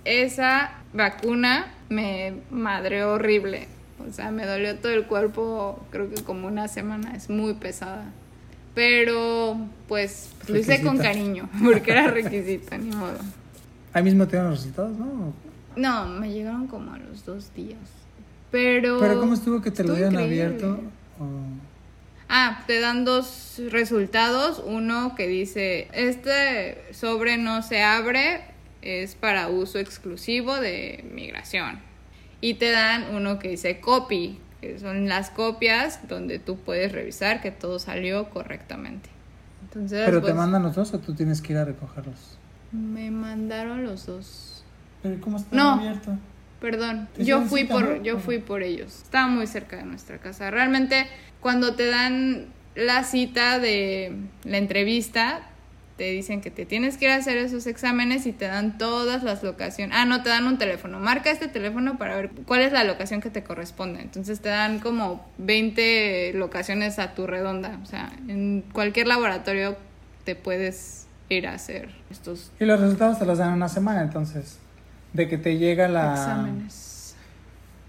[0.05, 3.68] Esa vacuna me madreó horrible.
[4.09, 8.07] O sea, me dolió todo el cuerpo, creo que como una semana, es muy pesada.
[8.74, 13.18] Pero, pues, lo hice con cariño, porque era requisito, ni modo.
[13.92, 15.33] Ahí mismo te dan los resultados, ¿no?
[15.76, 17.78] No, me llegaron como a los dos días.
[18.50, 18.98] Pero.
[18.98, 20.42] Pero ¿cómo estuvo que te lo dieron increíble.
[20.44, 20.81] abierto?
[21.20, 21.71] O-
[22.35, 24.62] Ah, te dan dos resultados.
[24.64, 28.40] Uno que dice: Este sobre no se abre,
[28.81, 31.79] es para uso exclusivo de migración.
[32.40, 37.42] Y te dan uno que dice copy, que son las copias donde tú puedes revisar
[37.42, 39.11] que todo salió correctamente.
[39.64, 42.38] Entonces, ¿Pero te pues, mandan los dos o tú tienes que ir a recogerlos?
[42.73, 44.64] Me mandaron los dos.
[45.03, 45.73] ¿Pero cómo está No.
[45.73, 46.16] abierto?
[46.62, 49.03] Perdón, ¿Te yo fui por yo fui por ellos.
[49.03, 50.51] Estaba muy cerca de nuestra casa.
[50.51, 51.07] Realmente
[51.42, 55.42] cuando te dan la cita de la entrevista,
[55.98, 59.22] te dicen que te tienes que ir a hacer esos exámenes y te dan todas
[59.22, 59.94] las locaciones.
[59.98, 61.00] Ah, no, te dan un teléfono.
[61.00, 64.00] Marca este teléfono para ver cuál es la locación que te corresponde.
[64.00, 67.78] Entonces te dan como 20 locaciones a tu redonda.
[67.83, 69.76] O sea, en cualquier laboratorio
[70.24, 74.02] te puedes ir a hacer estos Y los resultados te los dan en una semana,
[74.02, 74.59] entonces.
[75.12, 76.12] De que te llega la...
[76.12, 77.16] exámenes.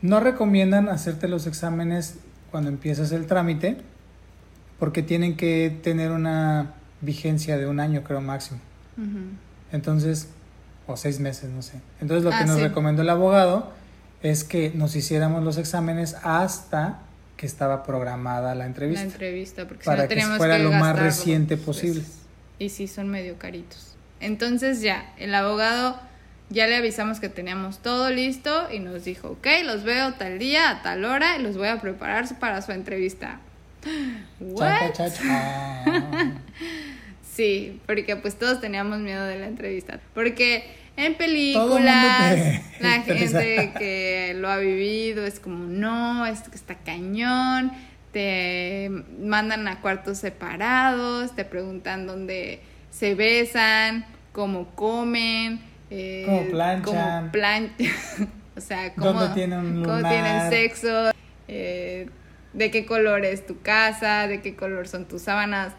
[0.02, 2.18] No recomiendan hacerte los exámenes
[2.54, 3.78] cuando empiezas el trámite,
[4.78, 8.60] porque tienen que tener una vigencia de un año, creo, máximo.
[9.72, 10.28] Entonces,
[10.86, 11.80] o seis meses, no sé.
[12.00, 12.62] Entonces lo que Ah, nos sí.
[12.62, 13.72] recomendó el abogado
[14.22, 17.00] es que nos hiciéramos los exámenes hasta
[17.38, 19.04] que estaba programada la entrevista.
[19.04, 22.04] La entrevista, porque Para si no que fuera que lo más reciente dos posible.
[22.60, 23.96] Y sí, son medio caritos.
[24.20, 26.00] Entonces ya, el abogado
[26.54, 30.70] ya le avisamos que teníamos todo listo y nos dijo, ok, los veo tal día,
[30.70, 33.40] a tal hora, y los voy a preparar para su entrevista.
[34.40, 34.94] ¿What?
[34.94, 36.34] cha, cha.
[37.36, 40.00] Sí, porque pues todos teníamos miedo de la entrevista.
[40.14, 46.42] Porque en películas, te- la te gente que lo ha vivido es como, no, es
[46.42, 47.72] que está cañón.
[48.12, 52.62] Te mandan a cuartos separados, te preguntan dónde
[52.92, 55.60] se besan, cómo comen,
[55.96, 57.32] eh, Cómo planchan.
[57.32, 57.76] plan-
[58.58, 60.12] o sea, cómo, ¿Dónde tienen un cómo lunar?
[60.12, 61.12] tienen sexo,
[61.48, 62.10] eh,
[62.54, 65.74] de qué color es tu casa, de qué color son tus sábanas.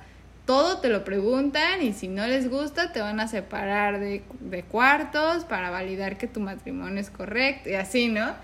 [0.46, 4.62] Todo te lo preguntan y si no les gusta te van a separar de, de
[4.62, 8.35] cuartos para validar que tu matrimonio es correcto y así, ¿no?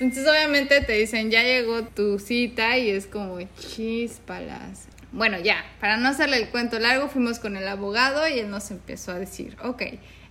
[0.00, 4.86] Entonces obviamente te dicen, ya llegó tu cita y es como chispalas.
[5.12, 8.70] Bueno, ya, para no hacerle el cuento largo, fuimos con el abogado y él nos
[8.70, 9.82] empezó a decir, ok,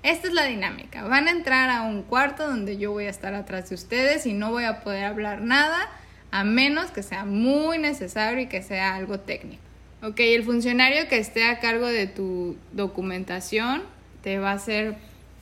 [0.03, 3.33] esta es la dinámica, van a entrar a un cuarto donde yo voy a estar
[3.33, 5.89] atrás de ustedes y no voy a poder hablar nada
[6.31, 9.61] a menos que sea muy necesario y que sea algo técnico.
[10.01, 13.83] Ok, el funcionario que esté a cargo de tu documentación
[14.21, 14.95] te va a hacer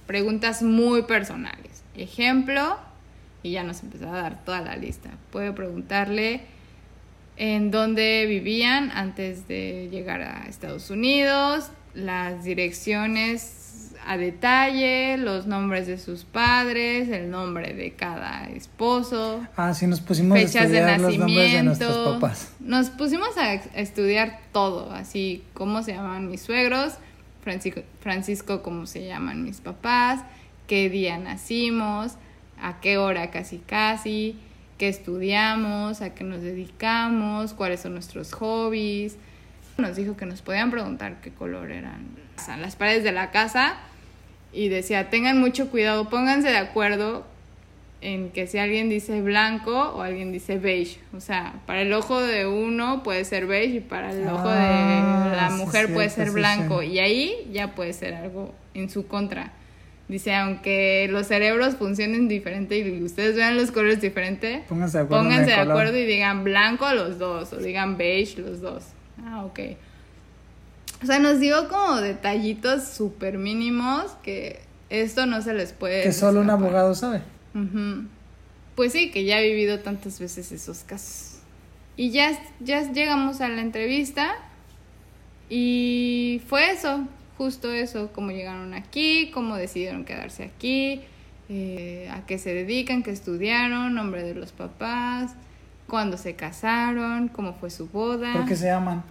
[0.06, 1.84] preguntas muy personales.
[1.96, 2.78] Ejemplo,
[3.42, 5.10] y ya nos empezó a dar toda la lista.
[5.32, 6.42] Puede preguntarle
[7.38, 13.61] en dónde vivían antes de llegar a Estados Unidos, las direcciones
[14.06, 20.02] a detalle, los nombres de sus padres, el nombre de cada esposo, Ah, sí, nos
[20.02, 22.54] pusimos a de estudiar los nombres de nuestros papás.
[22.60, 26.94] Nos pusimos a estudiar todo, así cómo se llamaban mis suegros,
[27.44, 30.22] Francisco, Francisco cómo se llaman mis papás,
[30.68, 32.14] qué día nacimos,
[32.62, 34.38] a qué hora casi casi,
[34.78, 39.18] qué estudiamos, a qué nos dedicamos, cuáles son nuestros hobbies,
[39.78, 42.06] Nos dijo que nos podían preguntar qué color eran
[42.60, 43.78] las paredes de la casa
[44.54, 47.26] y decía, tengan mucho cuidado, pónganse de acuerdo
[48.02, 52.20] en que si alguien dice blanco o alguien dice beige, o sea, para el ojo
[52.20, 56.10] de uno puede ser beige y para el ojo de Ah, la sí, mujer puede
[56.10, 59.54] ser sí, blanco y ahí ya puede ser algo en su contra.
[60.08, 65.54] Dice, aunque los cerebros funcionen diferente y ustedes vean los colores diferente, Pónganse de pónganse
[65.54, 68.84] acuerdo y digan blanco los dos o digan beige los dos.
[69.24, 69.60] Ah, ok.
[71.02, 76.04] O sea, nos dio como detallitos súper mínimos que esto no se les puede...
[76.04, 77.22] Que solo un abogado sabe.
[77.56, 78.06] Ujú.
[78.76, 81.40] Pues sí, que ya he vivido tantas veces esos casos.
[81.98, 84.36] Y ya, ya llegamos a la entrevista
[85.50, 87.06] y fue eso,
[87.38, 91.02] justo eso, cómo llegaron aquí, cómo decidieron quedarse aquí,
[91.50, 95.34] eh, a qué se dedican, qué estudiaron, nombre de los papás,
[95.88, 98.34] cuándo se casaron, cómo fue su boda.
[98.34, 99.04] Porque se aman.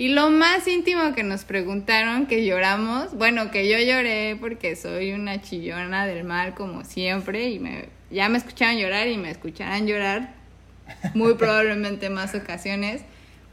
[0.00, 5.12] Y lo más íntimo que nos preguntaron, que lloramos, bueno, que yo lloré porque soy
[5.12, 9.86] una chillona del mal como siempre y me, ya me escuchaban llorar y me escucharán
[9.86, 10.32] llorar
[11.12, 13.02] muy probablemente más ocasiones.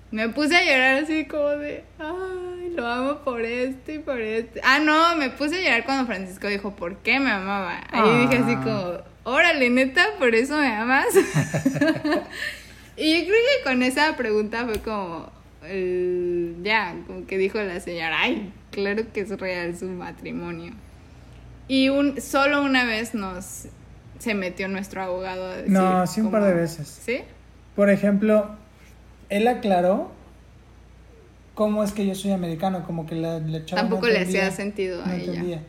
[0.10, 4.62] Me puse a llorar así como de, ay, lo amo por este y por este.
[4.64, 7.82] Ah, no, me puse a llorar cuando Francisco dijo, ¿por qué me amaba?
[7.92, 8.64] Ahí dije así Ah.
[8.64, 11.08] como, órale, neta, por eso me amas.
[12.96, 15.36] y yo creo que con esa pregunta fue como,
[16.64, 20.74] ya, como que dijo la señora, ay, claro que es real su matrimonio.
[21.68, 23.68] Y un, solo una vez nos
[24.20, 25.72] se metió nuestro abogado a decir.
[25.72, 26.88] No, sí, un par de veces.
[27.04, 27.20] ¿Sí?
[27.76, 28.56] Por ejemplo,
[29.30, 30.12] él aclaró
[31.54, 34.50] cómo es que yo soy americano, como que la, la chava no Tampoco le hacía
[34.52, 35.26] sentido no a ella.
[35.26, 35.64] entendía.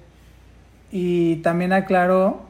[0.91, 2.43] Y también aclaró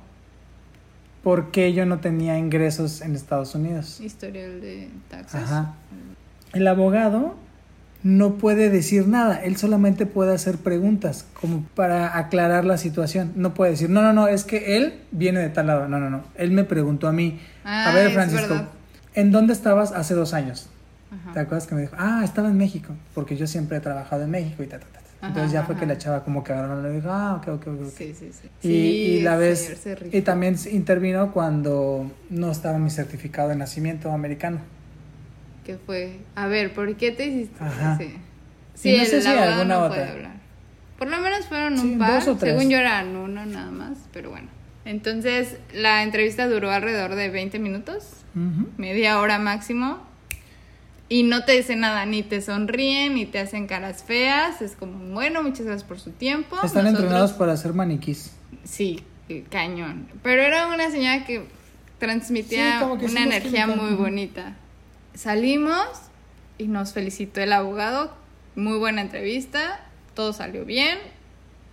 [1.22, 4.00] por qué yo no tenía ingresos en Estados Unidos.
[4.00, 5.42] Historial de taxes.
[5.42, 5.74] Ajá.
[6.52, 7.36] El abogado
[8.04, 13.32] no puede decir nada, él solamente puede hacer preguntas como para aclarar la situación.
[13.34, 15.88] No puede decir, no, no, no, es que él viene de tal lado.
[15.88, 16.22] No, no, no.
[16.36, 18.54] Él me preguntó a mí, a Ah, ver, es Francisco.
[19.14, 20.68] ¿en dónde estabas hace dos años?
[21.10, 21.32] Ajá.
[21.32, 22.94] ¿Te acuerdas que me dijo, ah, estaba en México?
[23.14, 24.92] Porque yo siempre he trabajado en México y ta, ta, ta.
[24.92, 24.98] ta.
[25.20, 27.48] Ajá, Entonces ya fue que la chava como que agarró y le dijo, ah, ok,
[27.48, 27.80] ok, ok.
[27.86, 27.92] ok".
[27.96, 28.48] Sí, sí, sí.
[28.62, 28.76] Y, Sí,
[29.16, 29.76] y la vez,
[30.12, 34.60] y también intervino cuando no estaba mi certificado de nacimiento americano.
[35.68, 36.16] ¿Qué fue?
[36.34, 37.62] A ver, ¿por qué te hiciste?
[37.62, 37.98] Ajá.
[37.98, 38.04] Sí.
[38.06, 39.88] Y Sí, no sé el si alguna no otra.
[39.96, 40.32] puede hablar.
[40.98, 42.14] Por lo menos fueron Sí, un par.
[42.14, 42.54] dos o tres.
[42.56, 44.48] Según yo eran uno nada más, pero bueno.
[44.86, 48.06] Entonces, la entrevista duró alrededor de 20 minutos,
[48.78, 49.98] media hora máximo.
[51.10, 54.62] Y no te dicen nada, ni te sonríen, ni te hacen caras feas.
[54.62, 56.56] Es como, bueno, muchas gracias por su tiempo.
[56.64, 58.32] Están Nosotros- entrenados para hacer maniquís.
[58.64, 60.08] Sí, eh, cañón.
[60.22, 61.44] Pero era una señora que
[61.98, 64.56] transmitía Sí, que una energía muy bonita.
[65.22, 65.88] Salimos
[66.58, 68.12] y nos felicitó el abogado.
[68.54, 69.80] Muy buena entrevista,
[70.14, 70.96] todo salió bien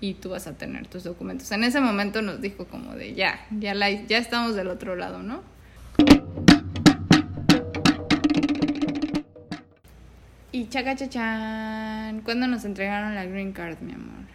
[0.02, 1.52] y tú vas a tener tus documentos.
[1.52, 5.22] En ese momento nos dijo como de ya, ya, la, ya estamos del otro lado,
[5.22, 5.44] ¿no?
[10.52, 14.26] Y chaca chachan, ¿cuándo nos entregaron la green card, mi amor?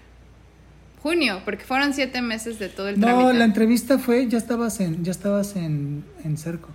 [1.02, 3.34] Junio, porque fueron siete meses de todo el No, trámite.
[3.38, 6.68] la entrevista fue, ya estabas en, ya estabas en, en Cerco.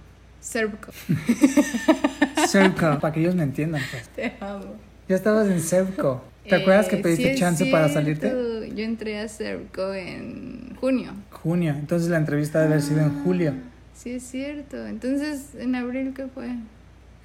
[0.45, 0.91] Cerco.
[2.47, 4.07] Cerco, para que ellos me entiendan, pues.
[4.09, 4.75] Te amo.
[5.09, 6.23] Ya estabas en Cerco.
[6.47, 8.29] ¿Te Eh, acuerdas que sí pediste es chance para salirte?
[8.75, 11.13] Yo entré a Cerco en junio.
[11.31, 11.71] Junio.
[11.77, 13.53] Entonces la entrevista debe haber sido en julio.
[13.95, 14.85] Sí, es cierto.
[14.85, 16.49] Entonces, ¿en abril qué fue?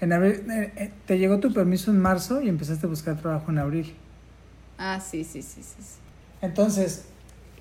[0.00, 3.50] En abril, eh, eh, te llegó tu permiso en marzo y empezaste a buscar trabajo
[3.50, 3.92] en abril.
[4.78, 5.76] Ah, sí, sí, sí, sí.
[5.78, 5.98] sí.
[6.40, 7.04] Entonces,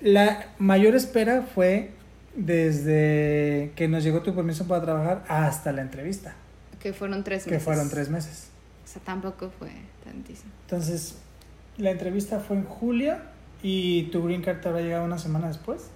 [0.00, 1.90] la mayor espera fue
[2.46, 6.34] desde que nos llegó tu permiso para trabajar hasta la entrevista,
[6.80, 7.64] Que fueron tres que meses.
[7.64, 8.48] fueron tres meses.
[8.84, 9.70] O sea, tampoco fue
[10.04, 10.50] tantísimo.
[10.62, 11.18] Entonces,
[11.76, 13.16] la entrevista fue en julio
[13.62, 15.90] y tu green card te habrá llegado una semana después.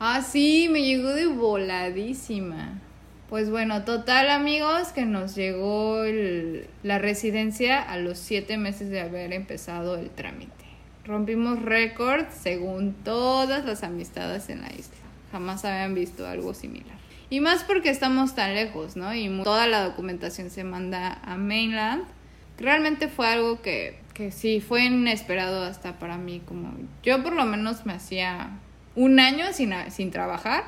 [0.00, 2.78] Ah, sí, me llegó de voladísima.
[3.28, 9.00] Pues bueno, total amigos, que nos llegó el- la residencia a los siete meses de
[9.00, 10.52] haber empezado el trámite.
[11.04, 14.94] Rompimos récord según todas las amistades en la isla.
[15.32, 16.96] Jamás habían visto algo similar.
[17.30, 19.14] Y más porque estamos tan lejos, ¿no?
[19.14, 22.04] Y toda la documentación se manda a mainland.
[22.58, 26.40] Realmente fue algo que, que sí, fue inesperado hasta para mí.
[26.46, 26.72] Como
[27.02, 28.58] yo por lo menos me hacía
[28.96, 30.64] un año sin, sin trabajar,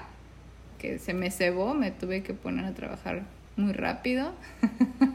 [0.78, 3.22] que se me cebó, me tuve que poner a trabajar
[3.56, 4.32] muy rápido.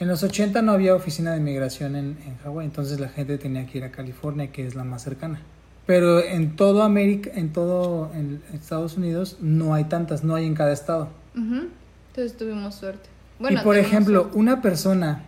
[0.00, 3.66] En los 80 no había oficina de inmigración en, en Hawái, entonces la gente tenía
[3.66, 5.42] que ir a California, que es la más cercana.
[5.90, 10.54] Pero en todo América, en todo en Estados Unidos no hay tantas, no hay en
[10.54, 11.08] cada estado.
[11.34, 13.08] Entonces tuvimos suerte.
[13.40, 14.38] y por ejemplo, suerte.
[14.38, 15.24] una persona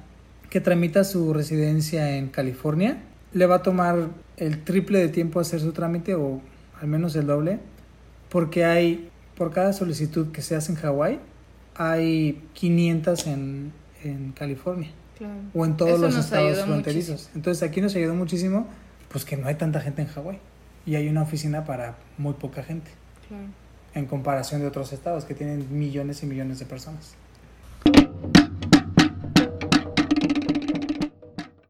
[0.50, 3.02] que tramita su residencia en California,
[3.32, 6.40] le va a tomar el triple de tiempo hacer su trámite o
[6.80, 7.58] al menos el doble,
[8.28, 11.18] porque hay, por cada solicitud que se hace en Hawái,
[11.74, 13.72] hay 500 en,
[14.04, 15.40] en California Claro.
[15.54, 17.30] o en todos Eso los estados fronterizos.
[17.34, 18.68] Entonces aquí nos ayudó muchísimo,
[19.08, 20.38] pues que no hay tanta gente en Hawái
[20.86, 22.90] y hay una oficina para muy poca gente
[23.28, 23.44] Claro.
[23.94, 27.14] en comparación de otros estados que tienen millones y millones de personas.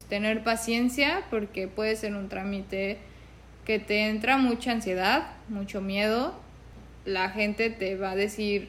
[0.08, 2.98] Tener paciencia porque puede ser un trámite
[3.64, 6.34] que te entra mucha ansiedad, mucho miedo.
[7.06, 8.68] La gente te va a decir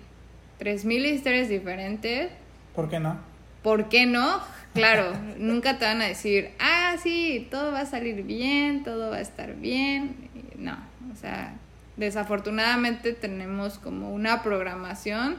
[0.59, 2.31] 3.000 historias diferentes.
[2.73, 3.17] ¿Por qué no?
[3.61, 4.39] ¿Por qué no?
[4.73, 9.17] Claro, nunca te van a decir, ah, sí, todo va a salir bien, todo va
[9.17, 10.15] a estar bien.
[10.57, 10.77] No,
[11.11, 11.53] o sea,
[11.95, 15.37] desafortunadamente tenemos como una programación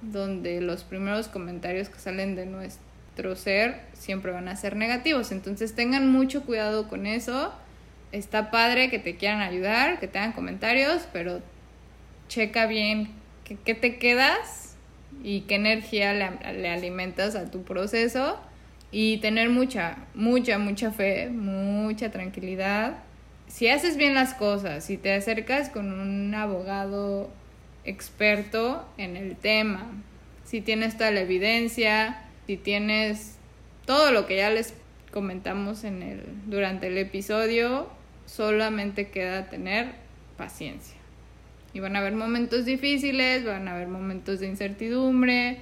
[0.00, 5.32] donde los primeros comentarios que salen de nuestro ser siempre van a ser negativos.
[5.32, 7.52] Entonces tengan mucho cuidado con eso.
[8.12, 11.42] Está padre que te quieran ayudar, que te hagan comentarios, pero
[12.28, 13.10] checa bien
[13.64, 14.76] qué, te quedas
[15.24, 18.38] y qué energía le alimentas a tu proceso
[18.90, 22.98] y tener mucha, mucha, mucha fe, mucha tranquilidad.
[23.46, 27.30] Si haces bien las cosas, si te acercas con un abogado
[27.84, 29.86] experto en el tema,
[30.44, 33.36] si tienes toda la evidencia, si tienes
[33.84, 34.74] todo lo que ya les
[35.12, 37.88] comentamos en el, durante el episodio,
[38.26, 39.92] solamente queda tener
[40.36, 40.96] paciencia.
[41.72, 45.58] Y van a haber momentos difíciles, van a haber momentos de incertidumbre,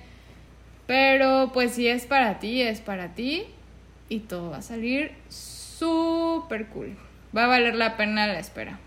[0.87, 3.45] pero pues si es para ti, es para ti
[4.09, 6.97] y todo va a salir súper cool.
[7.37, 8.79] Va a valer la pena la espera.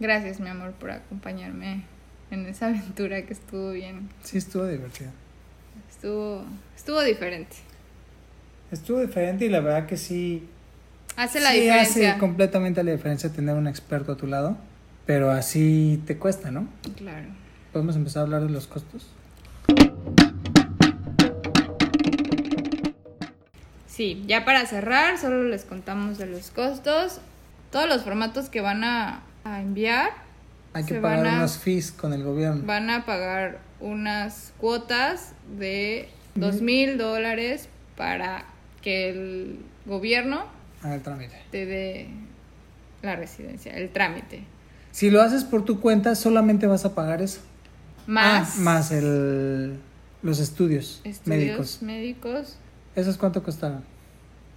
[0.00, 1.84] Gracias, mi amor, por acompañarme
[2.30, 4.08] en esa aventura que estuvo bien.
[4.22, 5.10] Sí, estuvo divertido.
[5.90, 6.44] Estuvo,
[6.76, 7.56] estuvo diferente.
[8.70, 10.48] Estuvo diferente y la verdad que sí.
[11.16, 12.10] Hace la sí diferencia.
[12.10, 14.56] hace completamente la diferencia tener un experto a tu lado,
[15.06, 16.66] pero así te cuesta, ¿no?
[16.96, 17.28] Claro.
[17.72, 19.06] ¿Podemos empezar a hablar de los costos?
[23.94, 27.20] Sí, ya para cerrar, solo les contamos de los costos.
[27.70, 30.10] Todos los formatos que van a, a enviar
[30.72, 32.62] Hay que Se pagar van a- unos fees con el gobierno.
[32.66, 38.44] van a pagar unas cuotas de dos mil dólares para
[38.82, 40.44] que el gobierno
[40.82, 41.36] Haga el trámite.
[41.52, 42.08] te dé
[43.02, 44.42] la residencia, el trámite.
[44.90, 47.40] Si lo haces por tu cuenta, solamente vas a pagar eso.
[48.06, 49.78] Más, Ah, más el,
[50.22, 51.82] los estudios, estudios médicos.
[51.82, 52.56] médicos.
[52.96, 53.84] ¿Esos cuánto costaron?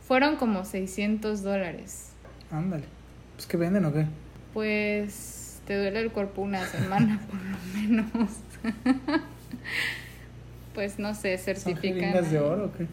[0.07, 2.11] Fueron como 600 dólares.
[2.51, 2.83] Ándale.
[3.35, 4.05] Pues que venden o qué?
[4.53, 8.31] Pues te duele el cuerpo una semana por lo menos.
[10.73, 11.99] pues no sé, ¿Son certifican.
[11.99, 12.87] jeringas de oro o qué?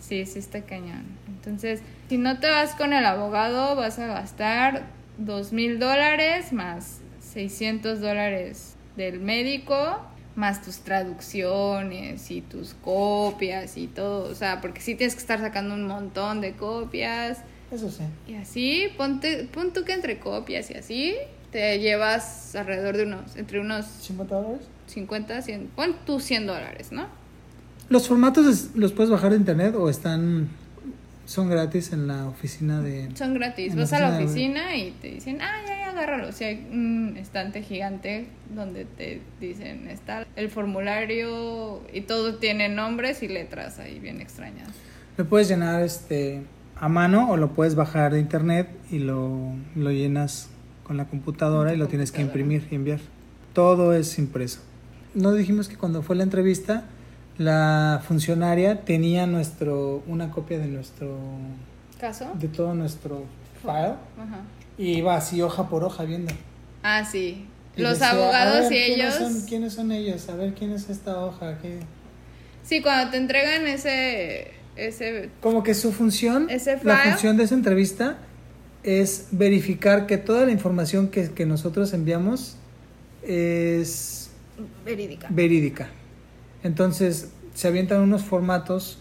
[0.00, 1.04] Sí, sí está cañón.
[1.28, 4.84] Entonces, si no te vas con el abogado, vas a gastar
[5.18, 10.00] dos mil dólares más 600 dólares del médico,
[10.36, 14.30] más tus traducciones y tus copias y todo.
[14.30, 17.38] O sea, porque sí tienes que estar sacando un montón de copias.
[17.70, 18.02] Eso sí.
[18.28, 21.14] Y así, ponte, pon tú que entre copias y así,
[21.52, 24.60] te llevas alrededor de unos, entre unos ¿50 dólares?
[24.86, 27.06] 50, 100, pon tú 100 dólares, ¿no?
[27.88, 30.48] ¿Los formatos es- los puedes bajar de internet o están
[31.26, 33.76] son gratis en la oficina de Son gratis.
[33.76, 36.28] Vas a la oficina de- y te dicen, ah, ya, agárralo.
[36.28, 42.68] O sea, hay un estante gigante donde te dicen, está el formulario y todo tiene
[42.68, 44.68] nombres y letras ahí bien extrañas.
[45.16, 46.42] lo puedes llenar este
[46.76, 50.48] a mano o lo puedes bajar de internet y lo, lo llenas
[50.82, 53.00] con la computadora y lo tienes que imprimir y enviar.
[53.52, 54.60] Todo es impreso.
[55.14, 56.84] No dijimos que cuando fue la entrevista
[57.40, 61.16] la funcionaria tenía nuestro una copia de nuestro
[61.98, 62.30] ¿Caso?
[62.34, 63.24] de todo nuestro
[63.62, 64.42] file Ajá.
[64.80, 66.32] Y iba así hoja por hoja viendo.
[66.82, 67.46] Ah, sí.
[67.76, 69.14] Y Los decía, abogados "A ver, y ¿quiénes ellos...
[69.14, 70.28] Son, ¿Quiénes son ellos?
[70.30, 71.58] A ver, ¿quién es esta hoja?
[71.60, 71.78] ¿Qué?
[72.64, 74.52] Sí, cuando te entregan ese...
[74.76, 78.18] ese Como que su función, Ese la función de esa entrevista
[78.82, 82.56] es verificar que toda la información que, que nosotros enviamos
[83.22, 84.30] es
[84.84, 85.26] verídica.
[85.30, 85.88] verídica.
[86.62, 88.98] Entonces se avientan unos formatos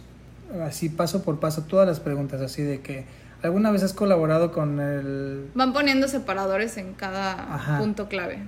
[0.61, 3.05] así paso por paso todas las preguntas así de que
[3.43, 7.79] alguna vez has colaborado con el Van poniendo separadores en cada Ajá.
[7.79, 8.39] punto clave.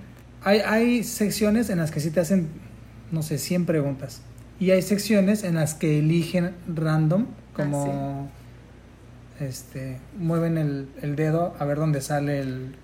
[0.43, 2.49] hay, hay secciones en las que sí te hacen
[3.11, 4.21] no sé 100 preguntas
[4.59, 8.29] y hay secciones en las que eligen random como
[9.39, 12.75] este mueven el, el dedo a ver dónde sale el,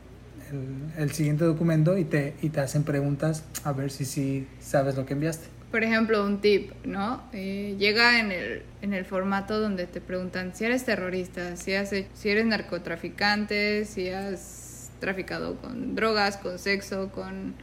[0.51, 4.95] el, el siguiente documento y te, y te hacen preguntas a ver si sí sabes
[4.95, 5.47] lo que enviaste.
[5.71, 7.23] Por ejemplo, un tip, ¿no?
[7.33, 11.89] Eh, llega en el, en el formato donde te preguntan si eres terrorista, si, has,
[11.89, 17.55] si eres narcotraficante, si has traficado con drogas, con sexo, con...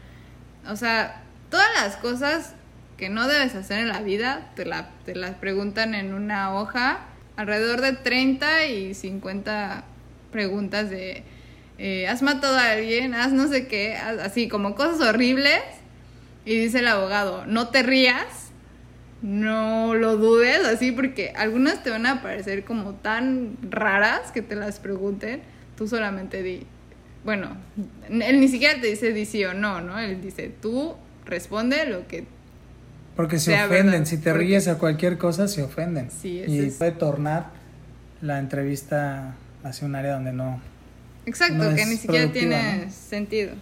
[0.68, 2.54] O sea, todas las cosas
[2.98, 7.06] que no debes hacer en la vida te, la, te las preguntan en una hoja,
[7.36, 9.84] alrededor de 30 y 50
[10.30, 11.24] preguntas de...
[11.78, 15.60] Eh, has matado a alguien, has no sé qué, así como cosas horribles
[16.44, 18.50] y dice el abogado, no te rías,
[19.22, 24.54] no lo dudes, así porque algunas te van a parecer como tan raras que te
[24.54, 25.40] las pregunten,
[25.76, 26.66] tú solamente di,
[27.24, 27.56] bueno,
[28.10, 29.98] él ni siquiera te dice di sí o no, ¿no?
[29.98, 32.26] Él dice, tú responde lo que...
[33.16, 36.10] Porque se ofenden, si te ríes a cualquier cosa, se ofenden.
[36.10, 37.50] Sí, y puede tornar
[38.20, 40.60] la entrevista hacia un área donde no...
[41.24, 43.54] Exacto, que ni siquiera tiene sentido.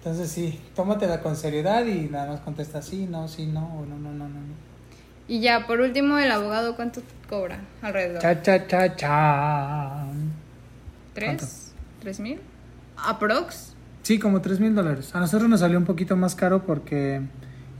[0.00, 3.98] Entonces sí, tómatela con seriedad y nada más contesta sí, no, sí, no, o no,
[3.98, 4.40] no, no, no.
[5.28, 8.22] Y ya, por último, el abogado, ¿cuánto cobra alrededor?
[8.22, 10.06] Cha, cha, cha, cha.
[11.12, 11.72] ¿Tres?
[12.00, 12.40] ¿Tres mil?
[12.96, 13.74] ¿Aprox?
[14.02, 15.14] Sí, como tres mil dólares.
[15.14, 17.20] A nosotros nos salió un poquito más caro porque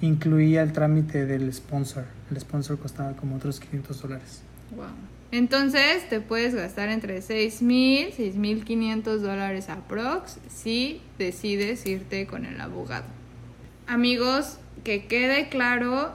[0.02, 2.04] incluía el trámite del sponsor.
[2.30, 4.42] El sponsor costaba como otros 500 dólares.
[4.76, 4.86] Wow.
[5.32, 12.26] Entonces te puedes gastar entre 6 mil, 6 mil 500 dólares aprox si decides irte
[12.26, 13.04] con el abogado.
[13.86, 16.12] Amigos, que quede claro,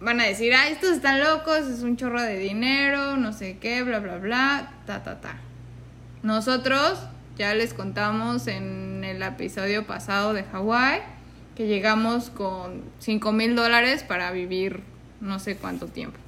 [0.00, 3.82] van a decir, ah, estos están locos, es un chorro de dinero, no sé qué,
[3.82, 5.38] bla, bla, bla, ta, ta, ta.
[6.22, 7.00] Nosotros
[7.36, 11.00] ya les contamos en el episodio pasado de Hawái
[11.56, 14.82] que llegamos con 5 mil dólares para vivir
[15.20, 16.18] no sé cuánto tiempo.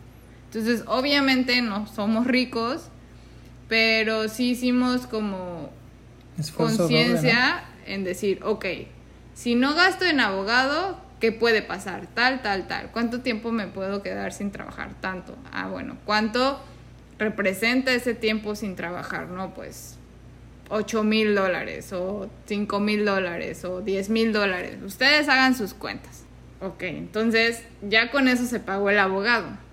[0.48, 2.88] Entonces, obviamente no somos ricos,
[3.68, 5.70] pero sí hicimos como
[6.56, 8.64] conciencia en decir, ok,
[9.34, 12.06] si no gasto en abogado, ¿qué puede pasar?
[12.14, 12.90] Tal, tal, tal.
[12.92, 14.94] ¿Cuánto tiempo me puedo quedar sin trabajar?
[15.02, 15.36] Tanto.
[15.52, 16.58] Ah, bueno, ¿cuánto
[17.18, 19.28] representa ese tiempo sin trabajar?
[19.28, 19.98] No, pues
[20.70, 24.78] 8 mil dólares o 5 mil dólares o 10 mil dólares.
[24.82, 26.24] Ustedes hagan sus cuentas.
[26.62, 29.67] Ok, entonces ya con eso se pagó el abogado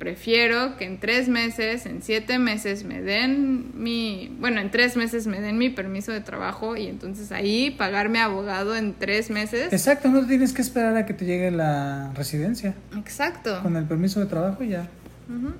[0.00, 5.26] prefiero que en tres meses, en siete meses me den mi, bueno, en tres meses
[5.26, 9.70] me den mi permiso de trabajo y entonces ahí pagarme abogado en tres meses.
[9.70, 12.74] Exacto, no tienes que esperar a que te llegue la residencia.
[12.96, 13.60] Exacto.
[13.62, 14.88] Con el permiso de trabajo ya.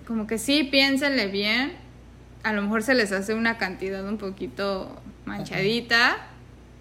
[0.07, 1.73] Como que sí, piénsenle bien.
[2.43, 6.17] A lo mejor se les hace una cantidad un poquito manchadita,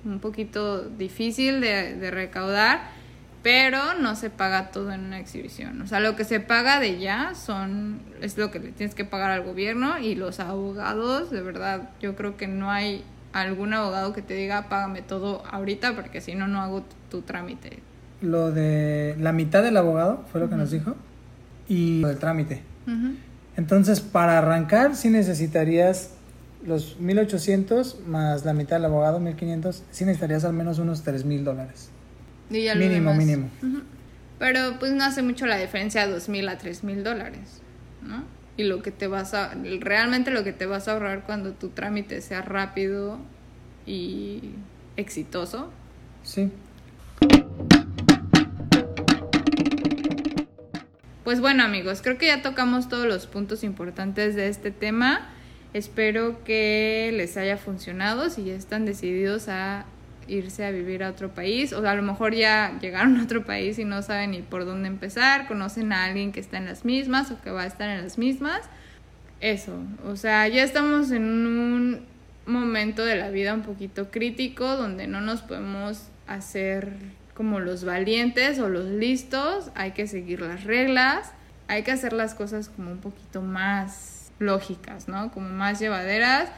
[0.06, 2.99] un poquito difícil de, de recaudar
[3.42, 5.82] pero no se paga todo en una exhibición.
[5.82, 9.06] O sea, lo que se paga de ya son es lo que le tienes que
[9.06, 14.12] pagar al gobierno y los abogados, de verdad, yo creo que no hay algún abogado
[14.12, 17.80] que te diga págame todo ahorita porque si no no hago tu, trámite.
[18.22, 20.96] Lo de la mitad del abogado fue lo que nos dijo
[21.68, 22.62] y lo del trámite.
[23.56, 26.12] Entonces, para arrancar sí necesitarías
[26.66, 31.92] los 1800 más la mitad del abogado, 1500, sí necesitarías al menos unos 3000 dólares
[32.50, 33.50] mínimo, mínimo.
[34.40, 37.62] Pero pues no hace mucho la diferencia de dos mil a tres mil dólares,
[38.02, 38.24] ¿no?
[38.58, 41.70] Y lo que te vas a, realmente lo que te vas a ahorrar cuando tu
[41.70, 43.20] trámite sea rápido
[43.86, 44.52] y
[44.98, 45.72] exitoso.
[46.24, 46.52] Sí.
[51.24, 55.30] Pues bueno amigos, creo que ya tocamos todos los puntos importantes de este tema.
[55.74, 59.86] Espero que les haya funcionado si ya están decididos a
[60.30, 63.80] irse a vivir a otro país, o a lo mejor ya llegaron a otro país
[63.80, 67.32] y no saben ni por dónde empezar, conocen a alguien que está en las mismas
[67.32, 68.62] o que va a estar en las mismas.
[69.42, 72.06] Eso, o sea, ya estamos en un
[72.46, 76.94] momento de la vida un poquito crítico donde no nos podemos hacer
[77.34, 81.32] como los valientes o los listos, hay que seguir las reglas,
[81.70, 85.32] hay que hacer las cosas como un poquito más lógicas, ¿no?
[85.32, 86.50] Como más llevaderas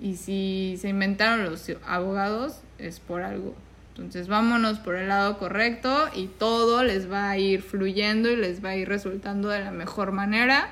[0.00, 3.54] y si se inventaron los abogados, es por algo.
[3.90, 8.64] Entonces vámonos por el lado correcto y todo les va a ir fluyendo y les
[8.64, 10.70] va a ir resultando de la mejor manera.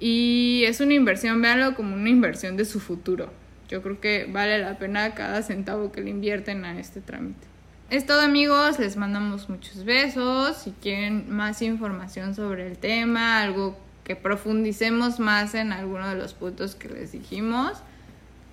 [0.00, 3.30] Y es una inversión, véanlo como una inversión de su futuro.
[3.68, 7.46] Yo creo que vale la pena cada centavo que le invierten a este trámite.
[7.90, 10.56] Es todo amigos, les mandamos muchos besos.
[10.56, 16.34] Si quieren más información sobre el tema, algo que profundicemos más en alguno de los
[16.34, 17.72] puntos que les dijimos,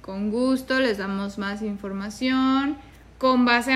[0.02, 2.78] con gusto les damos más información
[3.22, 3.74] con base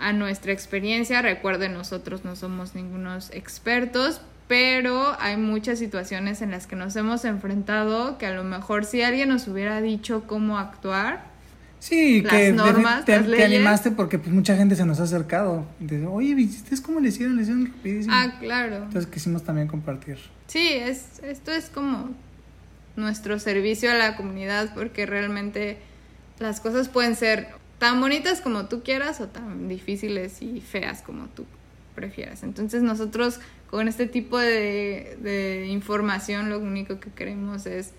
[0.00, 1.22] a, nuestra experiencia.
[1.22, 7.24] Recuerden, nosotros no somos ningunos expertos, pero hay muchas situaciones en las que nos hemos
[7.24, 11.30] enfrentado que a lo mejor si alguien nos hubiera dicho cómo actuar,
[11.78, 15.04] Sí, las que normas, te, las te animaste porque pues mucha gente se nos ha
[15.04, 15.64] acercado.
[15.78, 17.36] De, Oye, ¿viste cómo le hicieron?
[17.36, 18.12] Le hicieron rapidísimo.
[18.14, 18.76] Ah, claro.
[18.76, 20.18] Entonces quisimos también compartir.
[20.48, 22.10] Sí, es, esto es como
[22.96, 25.78] nuestro servicio a la comunidad porque realmente
[26.38, 31.26] las cosas pueden ser tan bonitas como tú quieras o tan difíciles y feas como
[31.26, 31.46] tú
[31.96, 32.44] prefieras.
[32.44, 37.92] Entonces nosotros con este tipo de, de información lo único que queremos es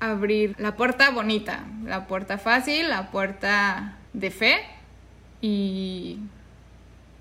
[0.00, 4.56] abrir la puerta bonita, la puerta fácil, la puerta de fe
[5.40, 6.18] y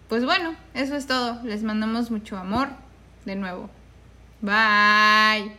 [0.09, 1.39] pues bueno, eso es todo.
[1.43, 2.69] Les mandamos mucho amor
[3.25, 3.69] de nuevo.
[4.41, 5.55] Bye.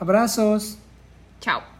[0.00, 0.78] Abrazos.
[1.40, 1.71] Chao.